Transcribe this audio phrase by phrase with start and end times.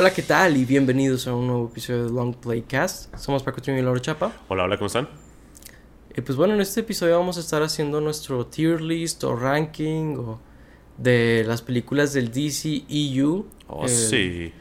[0.00, 0.56] Hola, ¿qué tal?
[0.56, 3.12] Y bienvenidos a un nuevo episodio de Long Playcast.
[3.16, 4.30] Somos Paco Trini y Laura Chapa.
[4.46, 5.08] Hola, hola, ¿cómo están?
[6.16, 10.14] Y pues bueno, en este episodio vamos a estar haciendo nuestro tier list o ranking
[10.18, 10.38] o
[10.98, 13.44] de las películas del DC EU.
[13.66, 14.52] Oh, sí.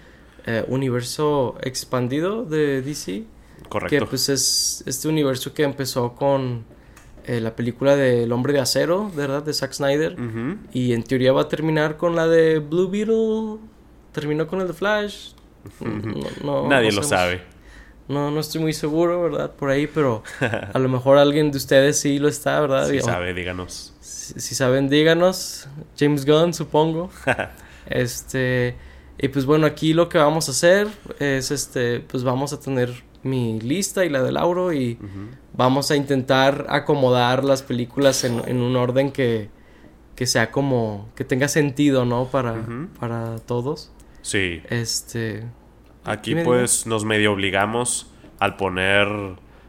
[0.48, 3.26] Eh, universo expandido de DC.
[3.70, 3.96] Correcto.
[3.96, 6.66] Que pues es este universo que empezó con
[7.28, 9.44] eh, la película de El Hombre de Acero, ¿verdad?
[9.44, 10.16] De Zack Snyder.
[10.74, 13.77] Y en teoría va a terminar con la de Blue Beetle.
[14.20, 15.34] Terminó con el de Flash.
[15.80, 17.42] No- no- Nadie lo sabe.
[18.08, 19.52] No, no estoy muy seguro, ¿verdad?
[19.52, 20.24] Por ahí, pero
[20.74, 22.88] a lo mejor alguien de ustedes sí lo está, ¿verdad?
[22.88, 23.94] Si Y- sabe, díganos.
[24.00, 25.68] Si, si saben, díganos.
[26.00, 27.10] James Gunn, supongo.
[27.86, 28.76] Este.
[29.20, 30.88] Y pues bueno, aquí lo que vamos a hacer
[31.20, 32.00] es este.
[32.02, 32.92] Pues vamos a tener
[33.24, 34.98] mi lista y la de Lauro y
[35.54, 39.50] vamos a intentar acomodar las películas en, en un orden que,
[40.16, 41.10] que sea como.
[41.16, 42.26] que tenga sentido, ¿no?
[42.26, 42.56] Para,
[43.00, 43.92] para todos.
[44.28, 44.62] Sí.
[44.70, 45.46] Este.
[46.04, 49.08] Aquí pues nos medio obligamos al poner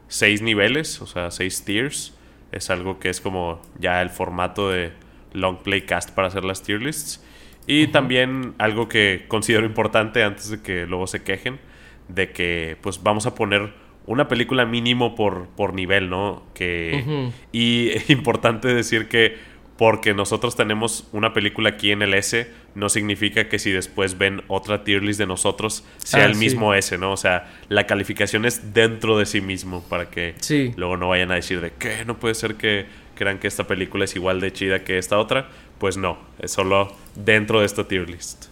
[0.09, 2.13] seis niveles, o sea, seis tiers.
[2.51, 4.93] Es algo que es como ya el formato de
[5.33, 7.23] Long Playcast para hacer las tier lists.
[7.69, 11.61] Y también algo que considero importante antes de que luego se quejen,
[12.09, 13.75] de que pues vamos a poner
[14.07, 16.43] una película mínimo por, por nivel, ¿no?
[16.53, 17.31] Que.
[17.53, 19.37] Y es importante decir que
[19.79, 24.43] porque nosotros tenemos una película aquí en el S, no significa que si después ven
[24.49, 26.41] otra tier list de nosotros sea Ah, el sí.
[26.41, 27.13] mismo S, ¿no?
[27.13, 30.75] O sea, la calificación es dentro de sí mismo para que Sí.
[30.77, 34.05] luego no vayan a decir de que no puede ser que crean que esta película
[34.05, 35.49] es igual de chida que esta otra.
[35.79, 38.47] Pues no, es solo dentro de esta tier list.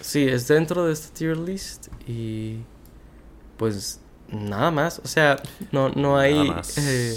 [0.00, 2.56] Sí, es dentro de esta tier list y
[3.58, 5.36] pues nada más, o sea,
[5.72, 7.14] no, no hay eh,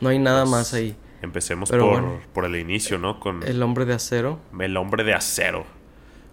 [0.00, 0.94] no hay nada Pues, más ahí.
[1.26, 2.20] Empecemos por, bueno.
[2.32, 3.20] por el inicio, ¿no?
[3.20, 4.40] Con El hombre de acero.
[4.58, 5.66] El hombre de acero.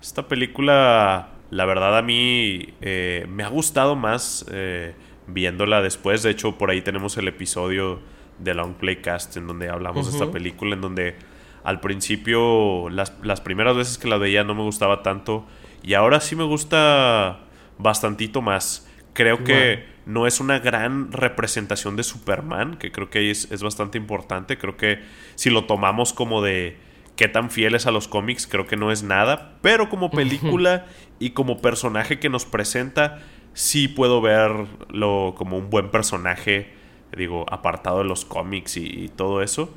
[0.02, 4.94] Esta película, la verdad a mí eh, me ha gustado más eh,
[5.28, 6.24] viéndola después.
[6.24, 8.00] De hecho, por ahí tenemos el episodio
[8.40, 11.16] de Long Playcast en donde hablamos de esta película, en donde
[11.64, 15.46] al principio, las, las primeras veces que la veía no me gustaba tanto
[15.82, 17.40] y ahora sí me gusta
[17.78, 18.88] bastantito más.
[19.14, 23.98] Creo que no es una gran representación de Superman, que creo que es, es bastante
[23.98, 24.58] importante.
[24.58, 25.00] Creo que
[25.36, 26.78] si lo tomamos como de
[27.16, 29.58] qué tan fieles a los cómics, creo que no es nada.
[29.62, 30.86] Pero como película
[31.20, 33.20] y como personaje que nos presenta,
[33.54, 36.74] sí puedo verlo como un buen personaje,
[37.16, 39.74] digo, apartado de los cómics y, y todo eso.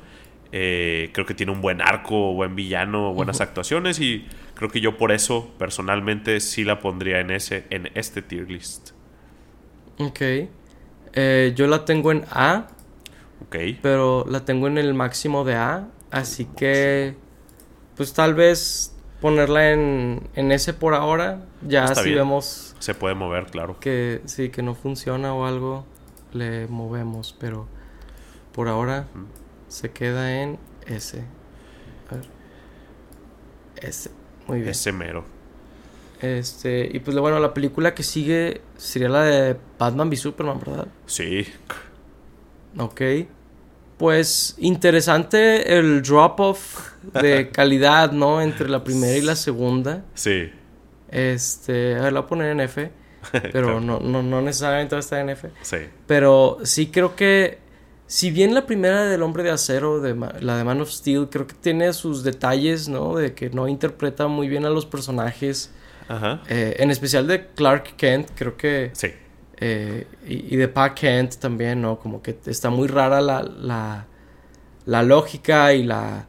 [0.51, 4.97] Eh, creo que tiene un buen arco, buen villano, buenas actuaciones y creo que yo
[4.97, 8.91] por eso personalmente sí la pondría en ese, en este tier list.
[9.99, 10.21] Ok.
[11.13, 12.67] Eh, yo la tengo en A,
[13.45, 13.55] Ok.
[13.81, 17.15] pero la tengo en el máximo de A, así que
[17.95, 22.19] pues tal vez ponerla en, en ese por ahora, ya Está si bien.
[22.19, 23.79] vemos Se puede mover, claro.
[23.79, 25.85] que sí, que no funciona o algo,
[26.33, 27.67] le movemos, pero
[28.53, 29.07] por ahora
[29.67, 31.23] se queda en S.
[32.11, 32.25] A ver.
[33.81, 34.11] S.
[34.47, 34.69] Muy bien.
[34.69, 35.25] Ese mero.
[36.21, 40.87] Este, y pues bueno, la película que sigue sería la de Batman v Superman, ¿verdad?
[41.05, 41.45] Sí.
[42.77, 43.01] Ok.
[43.97, 46.91] Pues interesante el drop off
[47.21, 48.41] de calidad, ¿no?
[48.41, 50.05] Entre la primera y la segunda.
[50.13, 50.51] Sí.
[51.09, 52.91] Este, a ver, la voy a poner en F,
[53.51, 55.49] pero no, no, no necesariamente va a estar en F.
[55.61, 55.77] Sí.
[56.05, 57.59] Pero sí creo que,
[58.07, 61.47] si bien la primera del Hombre de Acero, de la de Man of Steel, creo
[61.47, 63.15] que tiene sus detalles, ¿no?
[63.15, 65.71] De que no interpreta muy bien a los personajes,
[66.07, 66.41] Ajá.
[66.49, 69.07] eh, en especial de Clark Kent, creo que, Sí.
[69.59, 71.99] eh, y, y de Pa Kent también, ¿no?
[71.99, 74.05] Como que está muy rara la, la,
[74.85, 76.27] la lógica y la,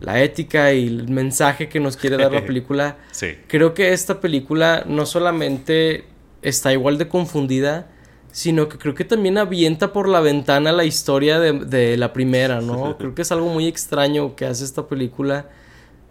[0.00, 2.96] la ética y el mensaje que nos quiere dar la película.
[3.10, 3.36] Sí.
[3.48, 6.04] Creo que esta película no solamente
[6.42, 7.88] está igual de confundida,
[8.30, 12.60] sino que creo que también avienta por la ventana la historia de, de la primera,
[12.60, 12.96] ¿no?
[12.98, 15.46] Creo que es algo muy extraño que hace esta película.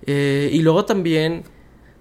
[0.06, 1.44] Eh, y luego también,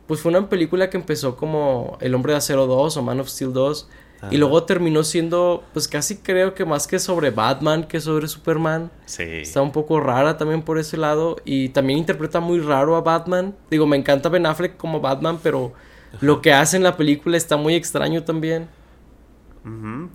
[0.07, 3.29] pues fue una película que empezó como El Hombre de Acero 2 o Man of
[3.29, 3.89] Steel 2.
[4.19, 4.29] Ajá.
[4.35, 8.91] Y luego terminó siendo, pues casi creo que más que sobre Batman que sobre Superman.
[9.05, 9.25] Sí.
[9.25, 11.37] Está un poco rara también por ese lado.
[11.45, 13.55] Y también interpreta muy raro a Batman.
[13.71, 15.75] Digo, me encanta Ben Affleck como Batman, pero
[16.21, 18.69] lo que hace en la película está muy extraño también.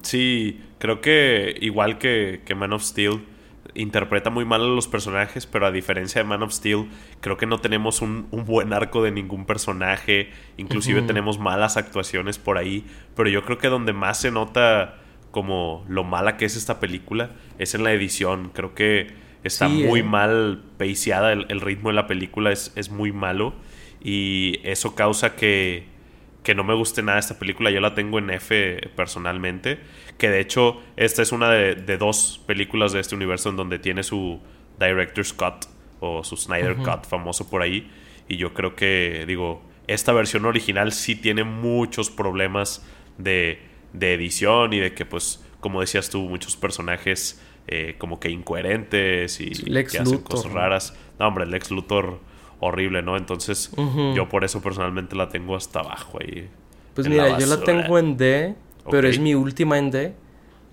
[0.01, 3.21] Sí, creo que igual que, que Man of Steel,
[3.75, 6.89] interpreta muy mal a los personajes, pero a diferencia de Man of Steel,
[7.21, 12.37] creo que no tenemos un, un buen arco de ningún personaje, inclusive tenemos malas actuaciones
[12.37, 12.85] por ahí,
[13.15, 14.97] pero yo creo que donde más se nota
[15.31, 19.07] como lo mala que es esta película es en la edición, creo que
[19.43, 20.03] está Sí, muy eh.
[20.03, 23.53] mal paceada, el, el ritmo de la película es, es muy malo
[24.03, 25.85] y eso causa que
[26.43, 27.69] que no me guste nada esta película.
[27.71, 29.79] Yo la tengo en F personalmente.
[30.17, 34.03] Que de hecho, esta es una de, dos películas de este universo en donde tiene
[34.03, 34.39] su
[34.79, 35.65] Director's Cut
[35.99, 37.91] o su Snyder Cut famoso por ahí.
[38.27, 42.85] Y yo creo que, digo, esta versión original sí tiene muchos problemas
[43.17, 43.59] de,
[43.93, 49.39] de edición y de que, pues, como decías tú, muchos personajes eh, como que incoherentes
[49.39, 50.97] y que hacen cosas raras.
[51.19, 52.19] No, hombre, el Lex Luthor
[52.61, 53.17] horrible, ¿no?
[53.17, 53.71] Entonces,
[54.15, 56.49] yo por eso personalmente la tengo hasta abajo ahí.
[56.93, 58.55] Pues mira, yo la tengo en D,
[58.89, 60.13] pero es mi última en D.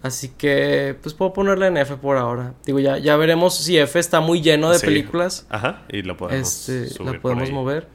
[0.00, 2.54] Así que, pues puedo ponerla en F por ahora.
[2.64, 5.44] Digo, ya, ya veremos si F está muy lleno de películas.
[5.50, 7.88] Ajá, y lo podemos, este, la podemos mover.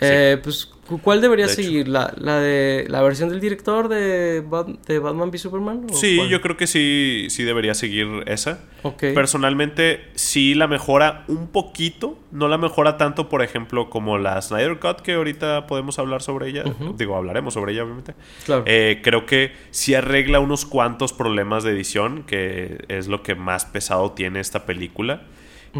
[0.00, 0.70] Eh, pues,
[1.02, 1.88] ¿cuál debería seguir?
[1.88, 4.42] ¿La, ¿La, de la versión del director de,
[4.86, 5.86] de Batman v Superman?
[5.92, 8.60] Sí, yo creo que sí, sí debería seguir esa.
[8.98, 12.18] Personalmente, sí la mejora un poquito.
[12.32, 16.48] No la mejora tanto, por ejemplo, como la Snyder Cut, que ahorita podemos hablar sobre
[16.48, 16.64] ella.
[16.96, 18.14] Digo, hablaremos sobre ella, obviamente.
[18.44, 18.64] Claro.
[18.66, 23.64] Eh, creo que sí arregla unos cuantos problemas de edición, que es lo que más
[23.64, 25.22] pesado tiene esta película.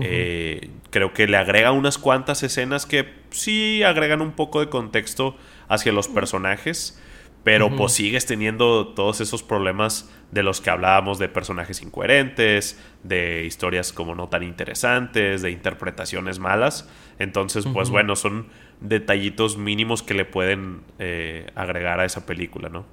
[0.03, 5.37] Eh, creo que le agrega unas cuantas escenas que sí agregan un poco de contexto
[5.69, 7.01] hacia los personajes,
[7.45, 13.45] pero pues sigues teniendo todos esos problemas de los que hablábamos de personajes incoherentes, de
[13.45, 16.89] historias como no tan interesantes, de interpretaciones malas.
[17.19, 18.49] Entonces, pues bueno, son
[18.81, 22.87] detallitos mínimos que le pueden eh, agregar a esa película, ¿no?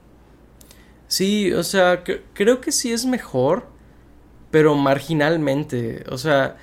[1.07, 3.67] Sí, o sea, creo que sí es mejor,
[4.51, 6.03] pero marginalmente.
[6.09, 6.57] O sea,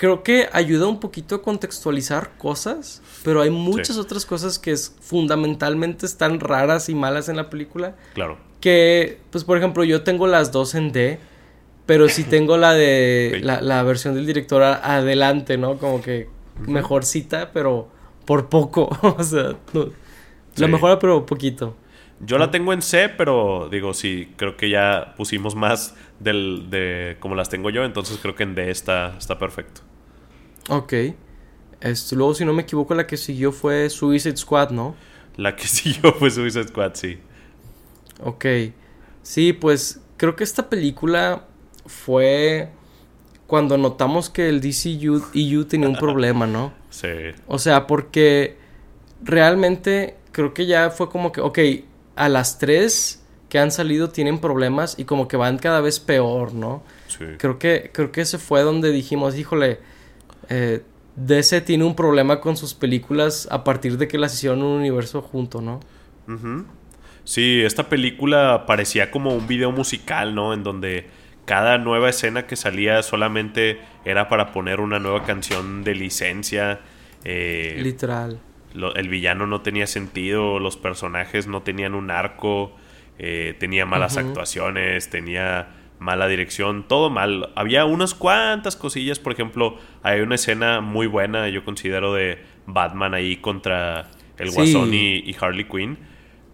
[0.00, 4.96] creo que ayuda un poquito a contextualizar cosas, pero hay muchas otras cosas que es,
[4.98, 7.96] fundamentalmente están raras y malas en la película.
[8.14, 8.38] Claro.
[8.62, 11.18] Que, pues por ejemplo, yo tengo las dos en D,
[11.84, 15.76] pero sí tengo la de la, versión del director adelante, ¿no?
[15.76, 16.28] Como que
[16.66, 17.88] mejor cita, pero
[18.24, 18.88] por poco.
[19.02, 19.54] o sea,
[20.56, 21.76] la mejora, pero poquito.
[22.20, 27.16] Yo la tengo en C, pero digo, sí, creo que ya pusimos más del, de
[27.18, 29.80] como las tengo yo, entonces creo que en D está, está perfecto.
[30.68, 30.92] Ok.
[31.80, 34.94] Este, luego, si no me equivoco, la que siguió fue Suicide Squad, ¿no?
[35.36, 37.18] La que siguió fue Suicide Squad, sí.
[38.22, 38.44] Ok.
[39.22, 41.46] Sí, pues creo que esta película
[41.86, 42.68] fue
[43.46, 46.72] cuando notamos que el DCU EU tenía un problema, ¿no?
[46.90, 47.08] Sí.
[47.46, 48.56] O sea, porque
[49.22, 51.58] realmente creo que ya fue como que, ok,
[52.16, 56.54] a las tres que han salido tienen problemas y como que van cada vez peor,
[56.54, 56.82] ¿no?
[57.08, 57.24] Sí.
[57.38, 59.80] Creo que, creo que ese fue donde dijimos, híjole,
[60.48, 60.82] eh,
[61.16, 65.20] DC tiene un problema con sus películas a partir de que las hicieron un universo
[65.20, 65.80] junto, ¿no?
[67.24, 70.54] Sí, esta película parecía como un video musical, ¿no?
[70.54, 71.08] En donde
[71.44, 76.80] cada nueva escena que salía solamente era para poner una nueva canción de licencia.
[77.24, 78.38] Eh, Literal.
[78.74, 82.76] El villano no tenía sentido, los personajes no tenían un arco,
[83.18, 85.68] eh, tenía malas actuaciones, tenía
[85.98, 87.50] mala dirección, todo mal.
[87.54, 93.14] Había unas cuantas cosillas, por ejemplo, hay una escena muy buena, yo considero, de Batman
[93.14, 95.98] ahí contra el Guasón y, Harley Quinn,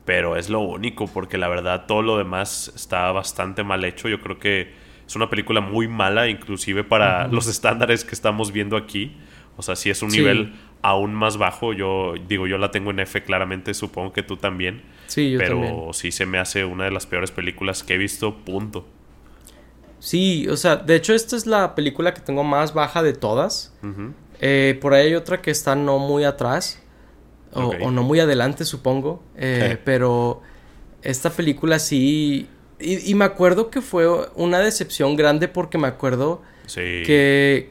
[0.04, 4.08] pero es lo único, porque la verdad todo lo demás está bastante mal hecho.
[4.08, 4.72] Yo creo que
[5.06, 9.17] es una película muy mala, inclusive para los estándares que estamos viendo aquí.
[9.56, 10.52] O sea, si es un nivel
[10.82, 11.72] aún más bajo.
[11.72, 14.82] Yo digo, yo la tengo en F claramente, supongo que tú también.
[15.06, 18.36] Sí, yo pero sí se me hace una de las peores películas que he visto,
[18.36, 18.86] punto.
[19.98, 23.74] Sí, o sea, de hecho esta es la película que tengo más baja de todas.
[24.40, 26.82] Eh, por ahí hay otra que está no muy atrás.
[27.52, 29.22] O, no muy adelante, supongo.
[29.36, 30.42] Eh, pero
[31.02, 32.48] esta película sí...
[32.78, 36.42] Y, me acuerdo que fue una decepción grande porque me acuerdo
[36.74, 37.70] que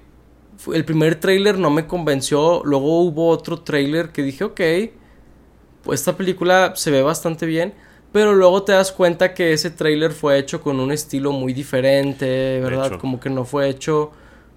[0.74, 2.62] el primer tráiler no me convenció.
[2.64, 4.62] Luego hubo otro tráiler que dije, ok,
[5.84, 7.74] pues esta película se ve bastante bien.
[8.12, 12.62] Pero luego te das cuenta que ese tráiler fue hecho con un estilo muy diferente,
[12.62, 12.98] ¿verdad?
[12.98, 14.12] Como que no fue hecho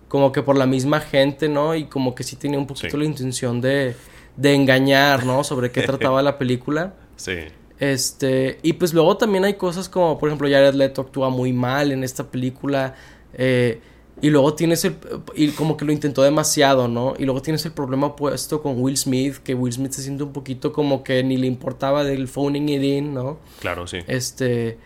[0.06, 1.74] como que por la misma gente, ¿no?
[1.74, 3.94] Y como que sí tenía un poquito la intención de,
[4.36, 5.44] de engañar, ¿no?
[5.44, 6.94] Sobre qué trataba la película.
[7.16, 7.34] Sí.
[7.78, 11.92] Este, y pues luego también hay cosas como, por ejemplo, Jared Leto actúa muy mal
[11.92, 12.94] en esta película.
[13.34, 13.80] Eh,
[14.20, 14.96] y luego tienes el.
[15.34, 17.14] Y como que lo intentó demasiado, ¿no?
[17.18, 20.32] Y luego tienes el problema puesto con Will Smith, que Will Smith se siente un
[20.32, 23.38] poquito como que ni le importaba del phoning it in, ¿no?
[23.60, 23.98] Claro, sí.
[24.06, 24.78] Este.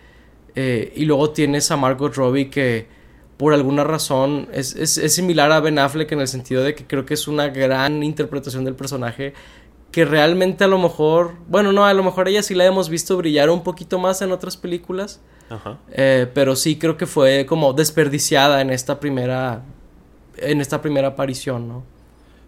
[0.55, 2.85] Eh, y luego tienes a Margot Robbie que
[3.37, 6.85] por alguna razón es, es, es, similar a Ben Affleck en el sentido de que
[6.85, 9.33] creo que es una gran interpretación del personaje
[9.93, 13.15] que realmente a lo mejor, bueno, no, a lo mejor ella sí la hemos visto
[13.15, 15.21] brillar un poquito más en otras películas,
[15.91, 19.61] eh, pero sí creo que fue como desperdiciada en esta primera.
[20.37, 21.83] En esta primera aparición, ¿no?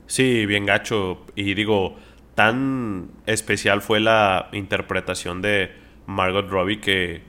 [0.08, 1.20] Sí, bien gacho.
[1.36, 1.98] Y digo,
[2.34, 5.72] tan especial fue la interpretación de
[6.08, 7.22] Margot Robbie que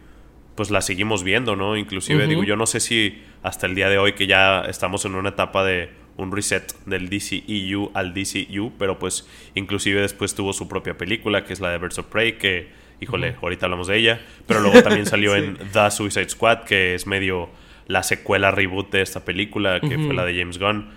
[0.55, 1.77] pues la seguimos viendo, ¿no?
[1.77, 5.15] Inclusive digo, yo no sé si hasta el día de hoy que ya estamos en
[5.15, 10.69] una etapa de un reset del DCEU al DCU, pero pues inclusive después tuvo su
[10.69, 12.69] propia película que es la de Birds of Prey que
[13.01, 17.07] híjole, ahorita hablamos de ella, pero luego también salió en The Suicide Squad que es
[17.07, 17.51] medio
[17.87, 20.89] la secuela reboot de esta película que fue la de James Gunn.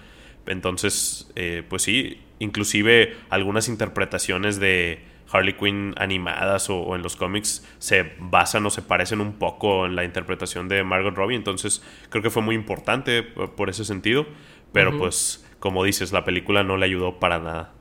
[0.48, 7.66] Entonces, eh, pues sí, inclusive algunas interpretaciones de Harley Quinn animadas o, en los cómics
[7.78, 11.36] se basan o se parecen un poco en la interpretación de Margot Robbie.
[11.36, 14.26] Entonces creo que fue muy importante por, ese sentido.
[14.72, 17.74] Pero pues, como dices, la película no le ayudó para nada.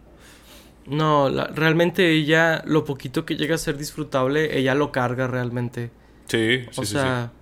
[0.86, 5.90] No, realmente ella, lo poquito que llega a ser disfrutable, ella lo carga realmente.
[6.26, 7.32] Sí, sí, o sea,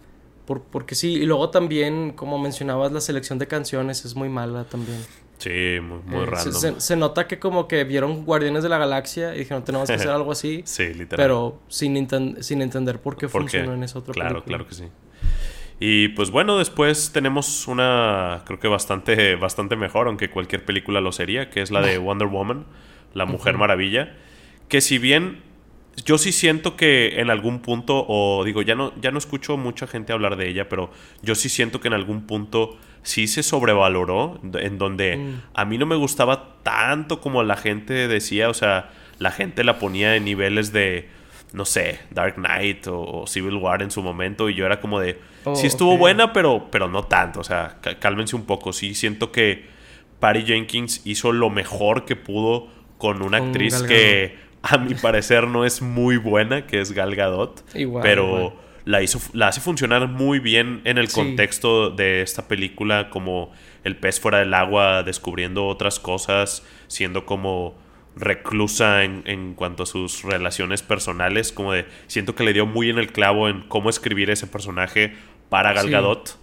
[0.47, 4.65] Por, porque sí, y luego también, como mencionabas, la selección de canciones es muy mala
[4.65, 4.99] también.
[5.39, 6.81] Sí, muy, muy eh, random.
[6.81, 10.09] Se, nota que como que vieron Guardianes de la Galaxia y dijeron, tenemos que hacer
[10.11, 10.63] algo así.
[10.65, 11.25] sí, literal.
[11.25, 12.09] Pero sin,
[12.43, 14.85] sin entender por qué funcionó en esa otra Claro, claro que sí.
[15.79, 21.13] Y pues bueno, después tenemos una, creo que bastante, bastante mejor, aunque cualquier película lo
[21.13, 22.65] sería, que es la de Wonder Woman,
[23.15, 24.15] la Mujer Maravilla.
[24.69, 25.43] Que si bien
[26.05, 29.87] yo sí siento que en algún punto, o digo, ya no, ya no escucho mucha
[29.87, 30.91] gente hablar de ella, pero
[31.23, 35.43] yo sí siento que en algún punto sí se sobrevaloró, en donde mm.
[35.55, 39.79] a mí no me gustaba tanto como la gente decía, o sea, la gente la
[39.79, 41.09] ponía en niveles de,
[41.53, 45.19] no sé, Dark Knight o, Civil War en su momento, y yo era como de,
[45.45, 49.33] oh, sí estuvo buena, pero, pero no tanto, o sea, cálmense un poco, sí siento
[49.33, 49.67] que
[50.21, 55.65] Patty Jenkins hizo lo mejor que pudo con una actriz que a mi parecer no
[55.65, 57.65] es muy buena, que es Gal Gadot,
[58.03, 63.53] pero la, hizo, la hace funcionar muy bien en el contexto de esta película, como
[63.85, 67.75] el pez fuera del agua, descubriendo otras cosas, siendo como
[68.17, 72.89] reclusa en, en, cuanto a sus relaciones personales, como de, siento que le dio muy
[72.89, 75.15] en el clavo en cómo escribir ese personaje
[75.51, 76.39] para Gal Gadot.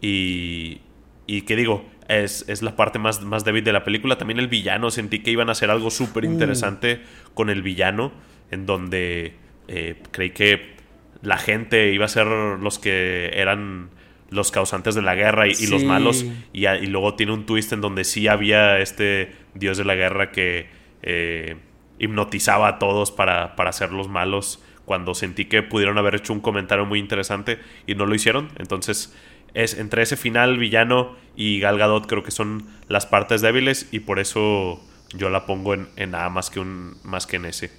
[0.00, 0.80] Y,
[1.28, 4.18] y que digo, es, es, la parte más, más débil de la película.
[4.18, 7.00] También el villano, sentí que iban a hacer algo súper interesante
[7.34, 8.12] con el villano,
[8.50, 9.34] en donde
[9.68, 10.74] eh, creí que
[11.22, 13.90] la gente iba a ser los que eran
[14.30, 16.24] los causantes de la guerra y, los malos.
[16.52, 20.32] Y, y, luego tiene un twist en donde sí había este dios de la guerra
[20.32, 21.56] que eh,
[21.98, 24.62] hipnotizaba a todos para, para ser los malos.
[24.84, 28.50] Cuando sentí que pudieron haber hecho un comentario muy interesante y no lo hicieron.
[28.58, 29.14] Entonces,
[29.54, 34.00] es entre ese final villano y Gal Gadot creo que son las partes débiles y
[34.00, 34.82] por eso
[35.14, 37.70] yo la pongo en, en A más que, un, más que en ese.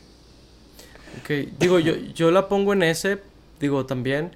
[1.21, 3.19] Ok, digo, yo, yo la pongo en ese
[3.63, 4.31] digo, también.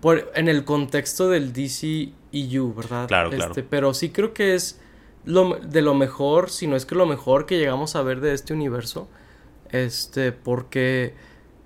[0.00, 3.06] por, en el contexto del DCEU, ¿verdad?
[3.08, 3.52] Claro, claro.
[3.52, 4.80] Este, pero sí creo que es
[5.28, 8.32] lo, de lo mejor, si no es que lo mejor que llegamos a ver de
[8.32, 9.08] este universo.
[9.70, 11.12] Este, porque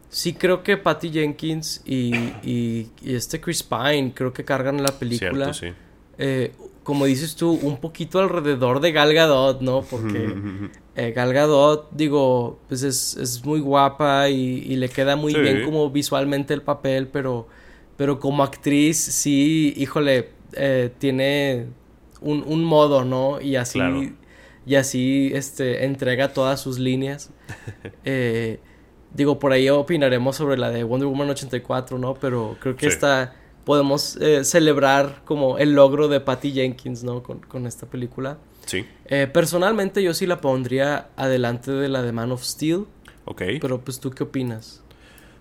[0.09, 5.55] sí creo que Patty Jenkins y, y, este Chris Pine creo que cargan la película.
[5.55, 5.81] Cierto, sí.
[6.19, 6.53] Eh,
[6.83, 9.83] como dices tú, un poquito alrededor de Gal Gadot, ¿no?
[9.83, 10.35] Porque
[10.97, 15.89] eh, Gal Gadot, digo, pues es, es muy guapa y, le queda muy bien como
[15.89, 17.47] visualmente el papel, pero,
[17.97, 21.69] pero como actriz, sí, híjole, eh, tiene
[22.23, 23.41] un, un, modo, ¿no?
[23.41, 23.81] Y así,
[24.67, 27.31] y así, este, entrega todas sus líneas.
[28.05, 28.59] Eh,
[29.15, 32.15] digo, por ahí opinaremos sobre la de Wonder Woman 84, ¿no?
[32.15, 37.23] Pero creo que esta podemos eh, celebrar como el logro de Patty Jenkins, ¿no?
[37.23, 38.39] Con, esta película.
[38.67, 38.87] Sí.
[39.07, 42.87] Eh, personalmente yo sí la pondría adelante de la de Man of Steel.
[43.25, 43.43] Ok.
[43.61, 44.83] Pero pues tú qué opinas?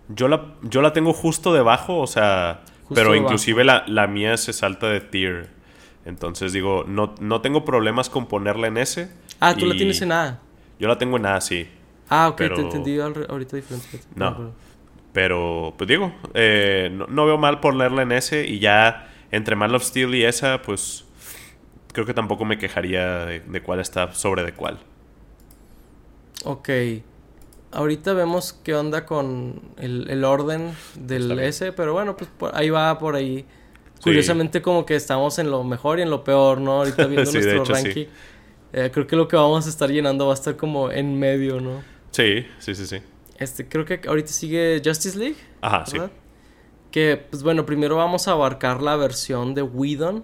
[0.10, 2.62] Yo la, yo la tengo justo debajo, o sea,
[2.94, 5.50] pero inclusive la, la, mía se salta de tier.
[6.06, 9.12] Entonces digo, no, no tengo problemas con ponerla en ese.
[9.40, 10.40] Ah, tú la tienes en A.
[10.80, 11.68] Yo la tengo en A, sí.
[12.10, 14.02] Ah, ok, te entendí ahorita diferente.
[14.16, 14.52] No.
[15.14, 19.84] Pero, pues digo, eh, no, veo mal ponerla en ese y ya entre Man of
[19.84, 21.06] Steel y esa, pues
[21.92, 24.80] creo que tampoco me quejaría de, cuál está sobre de cuál.
[26.44, 26.70] Ok.
[27.74, 33.16] Ahorita vemos qué onda con el, orden del S, pero bueno, pues ahí va por
[33.16, 33.46] ahí.
[34.02, 36.80] Curiosamente como que estamos en lo mejor y en lo peor, ¿no?
[36.80, 38.06] Ahorita viendo nuestro ranking.
[38.74, 41.60] Eh, creo que lo que vamos a estar llenando va a estar como en medio,
[41.60, 41.84] ¿no?
[42.12, 43.02] Sí, sí, sí, sí.
[43.38, 45.38] Este, creo que ahorita sigue Justice League.
[45.62, 45.98] Ajá, sí.
[46.90, 50.24] Que, pues bueno, primero vamos a abarcar la versión de Whedon.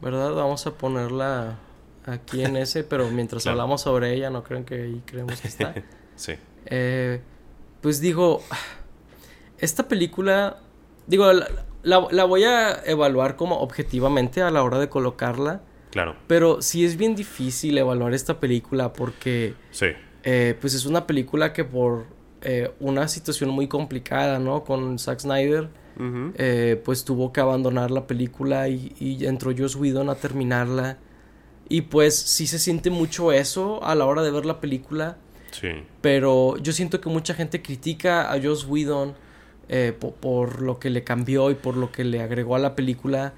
[0.00, 0.34] ¿Verdad?
[0.34, 1.58] Vamos a ponerla
[2.04, 5.74] aquí en ese, pero mientras hablamos sobre ella, no creen que ahí creemos que está.
[6.16, 6.34] sí.
[6.66, 7.20] Eh,
[7.80, 8.42] pues digo,
[9.58, 10.58] esta película,
[11.06, 11.48] digo, la,
[11.82, 15.62] la, voy a evaluar como objetivamente a la hora de colocarla.
[15.90, 16.16] Claro.
[16.26, 19.54] Pero sí es bien difícil evaluar esta película porque...
[19.70, 19.88] Sí
[20.24, 22.06] eh, pues es una película que por
[22.42, 24.64] eh, una situación muy complicada, ¿no?
[24.64, 25.68] Con Zack Snyder,
[26.36, 30.98] eh, pues tuvo que abandonar la película y, y, entró Joss Whedon a terminarla.
[31.68, 35.16] Y pues sí se siente mucho eso a la hora de ver la película.
[35.52, 35.68] Sí.
[36.00, 39.14] Pero yo siento que mucha gente critica a Joss Whedon
[39.68, 43.34] eh, por, lo que le cambió y por lo que le agregó a la película.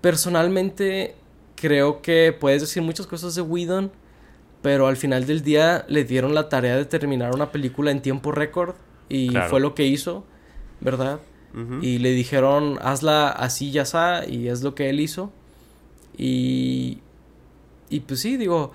[0.00, 1.16] Personalmente
[1.56, 3.90] creo que puedes decir muchas cosas de Whedon,
[4.62, 8.32] pero al final del día le dieron la tarea de terminar una película en tiempo
[8.32, 8.74] récord
[9.08, 10.24] y fue lo que hizo,
[10.80, 11.20] ¿verdad?
[11.80, 15.32] Y le dijeron, hazla así, ya está, y es lo que él hizo.
[16.16, 16.98] Y,
[17.90, 18.72] y pues sí, digo,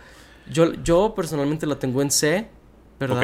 [0.52, 2.48] yo, yo personalmente la tengo en C,
[3.00, 3.24] ¿verdad?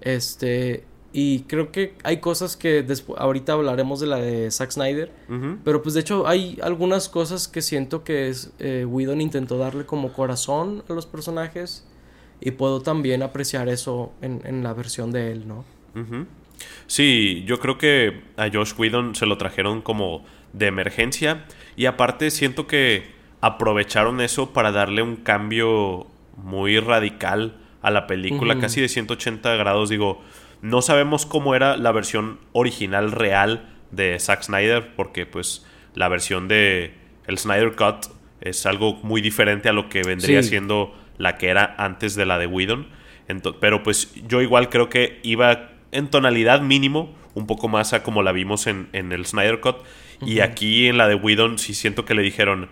[0.00, 0.84] Este,
[1.18, 5.10] y creo que hay cosas que después, ahorita hablaremos de la de Zack Snyder.
[5.64, 9.86] Pero pues de hecho hay algunas cosas que siento que es, eh, Whedon intentó darle
[9.86, 11.88] como corazón a los personajes.
[12.38, 15.64] Y puedo también apreciar eso en, en la versión de él, ¿no?
[16.86, 21.46] Sí, yo creo que a Josh Whedon se lo trajeron como de emergencia.
[21.76, 23.04] Y aparte siento que
[23.40, 29.88] aprovecharon eso para darle un cambio muy radical a la película, casi de 180 grados.
[29.88, 30.20] Digo,
[30.62, 36.48] no sabemos cómo era la versión original real de Zack Snyder, porque pues la versión
[36.48, 36.94] de
[37.26, 38.06] el Snyder Cut
[38.40, 42.38] es algo muy diferente a lo que vendría siendo la que era antes de la
[42.38, 42.88] de Whedon.
[43.60, 48.22] pero pues yo igual creo que iba en tonalidad mínimo, un poco más a como
[48.22, 49.76] la vimos en, el Snyder Cut.
[50.24, 52.70] Y aquí en la de Whedon sí siento que le dijeron,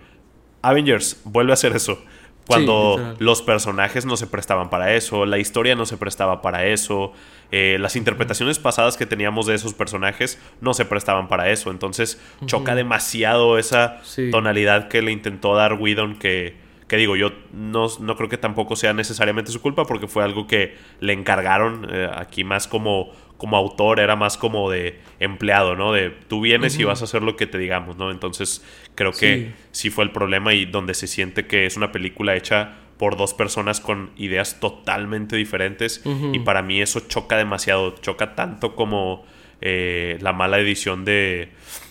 [0.63, 2.03] Avengers, vuelve a hacer eso.
[2.47, 7.13] Cuando los personajes no se prestaban para eso, la historia no se prestaba para eso,
[7.51, 11.71] eh, las interpretaciones pasadas que teníamos de esos personajes no se prestaban para eso.
[11.71, 16.57] Entonces choca demasiado esa tonalidad que le intentó dar Whedon que,
[16.89, 20.47] que digo, yo no, no, creo que tampoco sea necesariamente su culpa porque fue algo
[20.47, 25.93] que le encargaron eh, aquí más como, como autor, era más como de empleado, ¿no?
[25.93, 28.11] De tú vienes y vas a hacer lo que te digamos, ¿no?
[28.11, 29.91] Entonces creo que sí.
[29.91, 33.81] fue el problema y donde se siente que es una película hecha por dos personas
[33.81, 39.25] con ideas totalmente diferentes y para mí eso choca demasiado, choca tanto como
[39.61, 41.49] eh, la mala edición de,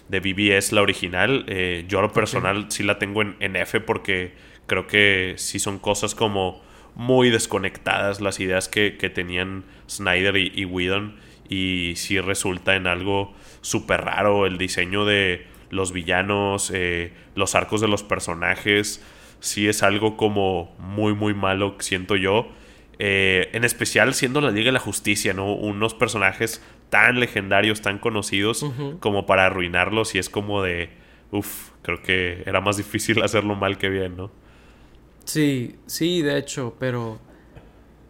[0.08, 1.43] de BBS, la original.
[1.47, 4.34] Eh, yo a lo personal sí la tengo en, en F porque
[4.65, 6.62] creo que sí son cosas como
[6.95, 11.15] muy desconectadas las ideas que, tenían Snyder y, y, Whedon
[11.49, 17.82] y sí resulta en algo súper raro el diseño de los villanos, eh, los arcos
[17.82, 19.03] de los personajes,
[19.39, 22.47] sí es algo como muy muy malo, siento yo.
[22.99, 25.53] Eh, en especial siendo la Liga de la Justicia, ¿no?
[25.56, 28.65] Unos personajes tan legendarios, tan conocidos,
[28.99, 30.91] como para arruinarlos y es como de,
[31.32, 34.32] uff, creo que era más difícil hacerlo mal que bien, ¿no?
[35.25, 37.19] Sí, sí, de hecho, pero...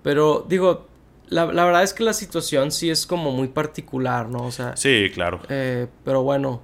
[0.04, 0.90] Pero digo,
[1.28, 4.44] la, verdad es que la situación sí es como muy particular, ¿no?
[4.44, 4.76] O sea...
[4.76, 5.40] Sí, claro.
[5.50, 6.62] Eh, pero bueno,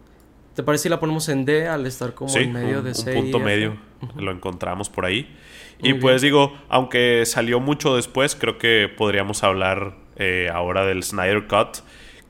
[0.56, 3.16] ¿te parece si la ponemos en D al estar como en medio de C?
[3.16, 3.78] Un punto medio,
[4.16, 5.36] lo encontramos por ahí.
[5.82, 11.48] y pues digo, aunque salió mucho después, creo que podríamos hablar eh, ahora del Snyder
[11.48, 11.80] Cut,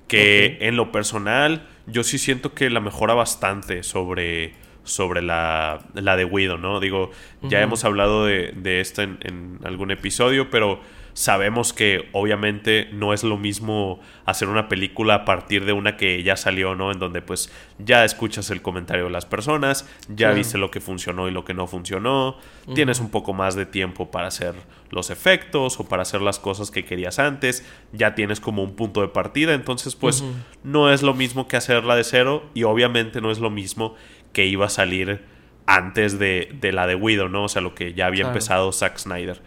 [0.08, 6.16] que en lo personal yo sí siento que la mejora bastante sobre sobre la, la
[6.16, 6.80] de Widow, ¿no?
[6.80, 7.12] Digo,
[7.44, 10.82] ya hemos hablado de, de esto en, en, algún episodio, pero
[11.14, 16.24] sabemos que obviamente no es lo mismo hacer una película a partir de una que
[16.24, 16.92] ya salió, ¿no?
[16.92, 21.28] En donde pues ya escuchas el comentario de las personas, ya viste lo que funcionó
[21.28, 22.38] y lo que no funcionó,
[22.74, 24.56] tienes un poco más de tiempo para hacer
[24.92, 29.02] los efectos o para hacer las cosas que querías antes, ya tienes como un punto
[29.02, 30.24] de partida, entonces pues
[30.64, 33.96] no es lo mismo que hacerla de cero y obviamente no es lo mismo
[34.34, 35.24] que iba a salir
[35.66, 37.44] antes de, de la de Widow, ¿no?
[37.44, 39.40] O sea, lo que ya había empezado Zack Snyder.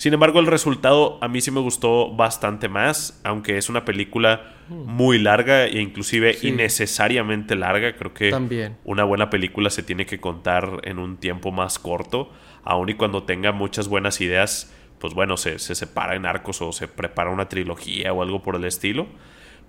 [0.00, 4.54] Sin embargo, el resultado a mí sí me gustó bastante más, aunque es una película
[4.70, 7.94] muy larga e inclusive innecesariamente larga.
[7.96, 8.78] Creo que También.
[8.84, 12.32] una buena película se tiene que contar en un tiempo más corto,
[12.64, 16.72] aun y cuando tenga muchas buenas ideas, pues bueno, se, se separa en arcos o
[16.72, 19.06] se prepara una trilogía o algo por el estilo.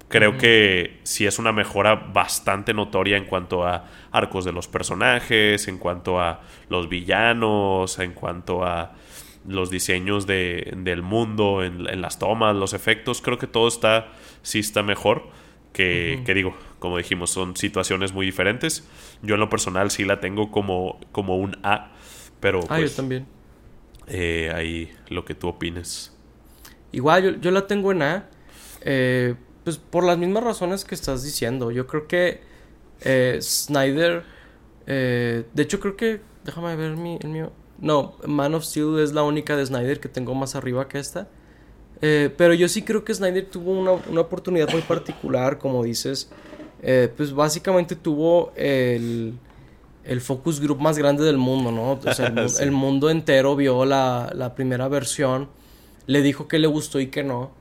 [0.08, 5.68] Creo que sí es una mejora bastante notoria en cuanto a arcos de los personajes,
[5.68, 6.40] en cuanto a
[6.70, 8.94] los villanos, en cuanto a
[9.48, 13.22] los diseños de, del mundo, en, las tomas, los efectos.
[13.22, 15.30] Creo que todo está, sí está mejor.
[15.74, 18.88] Que, que, digo, como dijimos, son situaciones muy diferentes.
[19.22, 21.92] Yo en lo personal sí la tengo como, como un A,
[22.42, 22.60] pero...
[22.68, 23.26] Ah, yo pues, también.
[24.08, 26.14] Eh, ahí lo que tú opines.
[26.92, 28.30] Igual, yo, yo la tengo en A.
[28.82, 31.72] Eh, pues por las mismas razones que estás diciendo.
[31.72, 32.42] Yo creo que
[33.02, 34.24] eh, Snyder.
[34.88, 36.22] Eh, de hecho, creo que.
[36.44, 37.52] Déjame ver mi, el mío.
[37.82, 41.28] No, Man of Steel es la única de Snyder que tengo más arriba que esta.
[42.02, 46.30] Eh, pero yo sí creo que Snyder tuvo una, una oportunidad muy particular, como dices.
[46.84, 49.34] Eh, pues básicamente tuvo el,
[50.04, 51.94] el focus group más grande del mundo, ¿no?
[51.94, 52.64] O sea, el, mu- Sí.
[52.64, 55.50] el mundo entero vio la, la primera versión,
[56.08, 57.52] le dijo que le gustó y que no.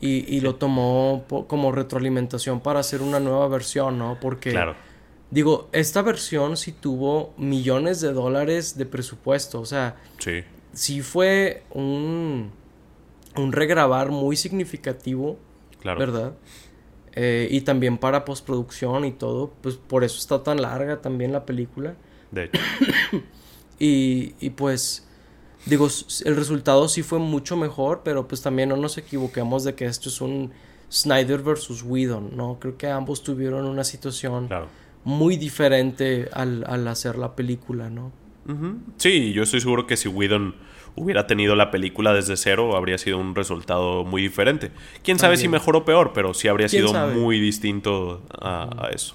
[0.00, 4.18] Y, y lo tomó como retroalimentación para hacer una nueva versión, ¿no?
[4.20, 4.74] Porque, Claro.
[5.30, 9.60] Digo, esta versión sí tuvo millones de dólares de presupuesto.
[9.60, 10.42] O sea, Sí.
[10.72, 12.50] sí fue un,
[13.36, 15.38] un regrabar muy significativo,
[15.80, 15.98] Claro.
[15.98, 16.32] ¿verdad?
[17.14, 21.44] Eh, y también para postproducción y todo, pues por eso está tan larga también la
[21.46, 21.94] película.
[22.30, 22.60] De hecho.
[23.82, 25.06] Y, y pues,
[25.64, 25.88] digo,
[26.26, 30.10] el resultado sí fue mucho mejor, pero pues también no nos equivoquemos de que esto
[30.10, 30.52] es un
[30.92, 32.58] Snyder versus Whedon, ¿no?
[32.60, 34.66] Creo que ambos tuvieron una situación Claro.
[35.04, 38.12] Muy diferente al, al hacer la película, ¿no?
[38.96, 40.56] Sí, yo estoy seguro que si Whedon
[40.96, 44.72] hubiera tenido la película desde cero, habría sido un resultado muy diferente.
[45.04, 47.14] Quién sabe si mejor o peor, pero sí habría ¿Quién sido sabe?
[47.14, 49.14] muy distinto a, a eso.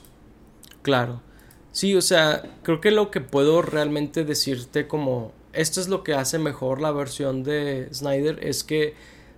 [0.83, 1.21] Claro.
[1.71, 6.13] Sí, o sea, creo que lo que puedo realmente decirte como esto es lo que
[6.13, 8.93] hace mejor la versión de Snyder es que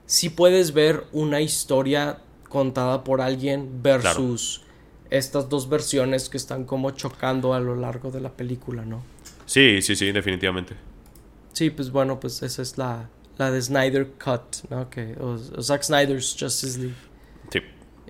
[0.06, 4.62] sí puedes ver una historia contada por alguien versus
[5.10, 9.04] estas dos versiones que están como chocando a lo largo de la película, ¿no?
[9.46, 10.76] Sí, sí, sí, definitivamente.
[11.54, 14.90] Sí, pues bueno, pues esa es la, la de Snyder Cut, ¿no?
[14.90, 16.96] Que, o, o Zack Snyder's Justice League.
[17.52, 17.60] Sí,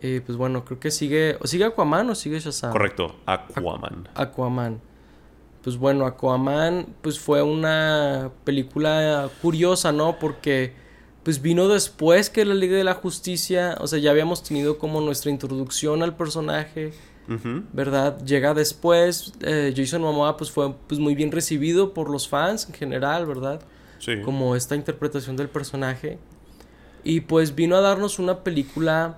[0.02, 2.72] Y pues bueno, creo que sigue, o sigue Aquaman o sigue Shazam.
[2.72, 3.16] correcto.
[3.26, 4.10] Aquaman.
[4.16, 4.82] Aquaman.
[5.64, 10.18] Pues bueno, Aquaman pues fue una película curiosa, ¿no?
[10.18, 10.74] Porque
[11.28, 15.02] pues vino después que la Liga de la Justicia, o sea, ya habíamos tenido como
[15.02, 16.94] nuestra introducción al personaje.
[17.74, 18.24] ¿verdad?
[18.24, 22.74] Llega después, eh, Jason Momoa pues fue pues muy bien recibido por los fans en
[22.74, 23.60] general, ¿verdad?
[24.00, 24.22] Sí.
[24.24, 26.18] como esta interpretación del personaje.
[27.04, 29.18] Y pues vino a darnos una película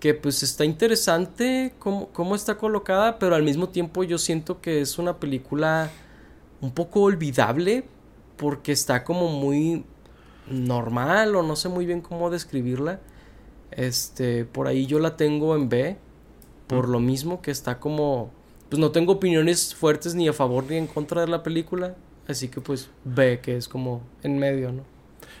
[0.00, 4.82] que pues está interesante cómo, cómo está colocada, pero al mismo tiempo yo siento que
[4.82, 5.90] es una película
[6.60, 7.84] un poco olvidable
[8.36, 9.86] porque está como muy
[10.52, 13.00] normal o no sé muy bien cómo describirla.
[13.70, 15.96] Este, por ahí yo la tengo en B,
[16.66, 18.30] por lo mismo que está como
[18.68, 21.94] pues no tengo opiniones fuertes ni a favor ni en contra de la película,
[22.26, 24.82] así que pues B, que es como en medio, ¿no?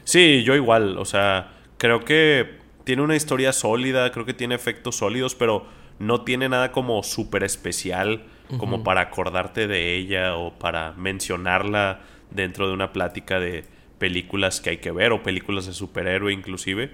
[0.04, 4.96] Sí, yo igual, o sea, creo que tiene una historia sólida, creo que tiene efectos
[4.96, 5.64] sólidos, pero
[5.98, 8.24] no tiene nada como súper especial
[8.58, 13.64] como para acordarte de ella o para mencionarla dentro de una plática de
[14.02, 16.90] películas que hay que ver o películas de superhéroe inclusive.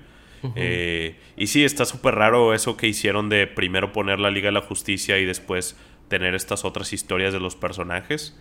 [0.56, 4.52] Eh, y sí, está súper raro eso que hicieron de primero poner la Liga de
[4.52, 5.74] la Justicia y después
[6.08, 8.38] tener estas otras historias de los personajes.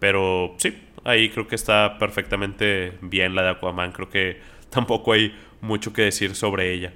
[0.00, 3.92] Pero sí, ahí creo que está perfectamente bien la de Aquaman.
[3.92, 4.38] Creo que
[4.70, 6.92] tampoco hay mucho que decir sobre ella.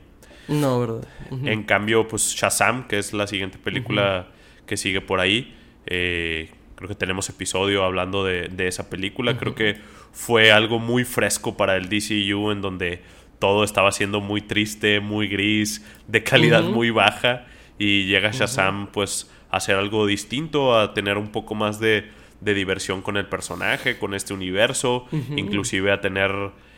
[0.47, 1.09] No, ¿verdad?
[1.31, 4.29] En cambio, pues Shazam, que es la siguiente película
[4.67, 5.57] que sigue por ahí.
[5.87, 9.39] eh, creo que tenemos episodio hablando de, de esa película.
[9.39, 9.79] Creo que
[10.15, 13.03] fue algo muy fresco para el DCU en donde
[13.39, 17.45] todo estaba siendo muy triste, muy gris, de calidad muy baja.
[17.79, 22.09] Y llega Shazam pues a hacer algo distinto, a tener un poco más de,
[22.41, 26.31] de diversión con el personaje, con este universo, inclusive a tener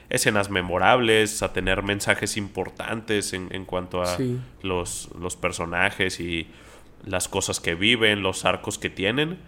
[0.08, 4.38] escenas memorables, a tener mensajes importantes en, en cuanto a Sí.
[4.62, 6.46] los, los personajes y
[7.04, 9.38] las cosas que viven, los arcos que tienen.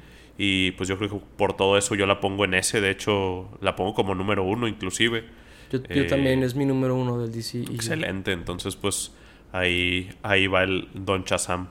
[0.40, 3.48] Y pues yo creo que por todo eso yo la pongo en ese, de hecho
[3.60, 5.24] la pongo como número uno inclusive.
[5.70, 7.62] Yo, yo eh, también es mi número uno del DC.
[7.62, 9.12] Excelente, entonces pues
[9.52, 11.68] ahí, ahí va el Don Chazam.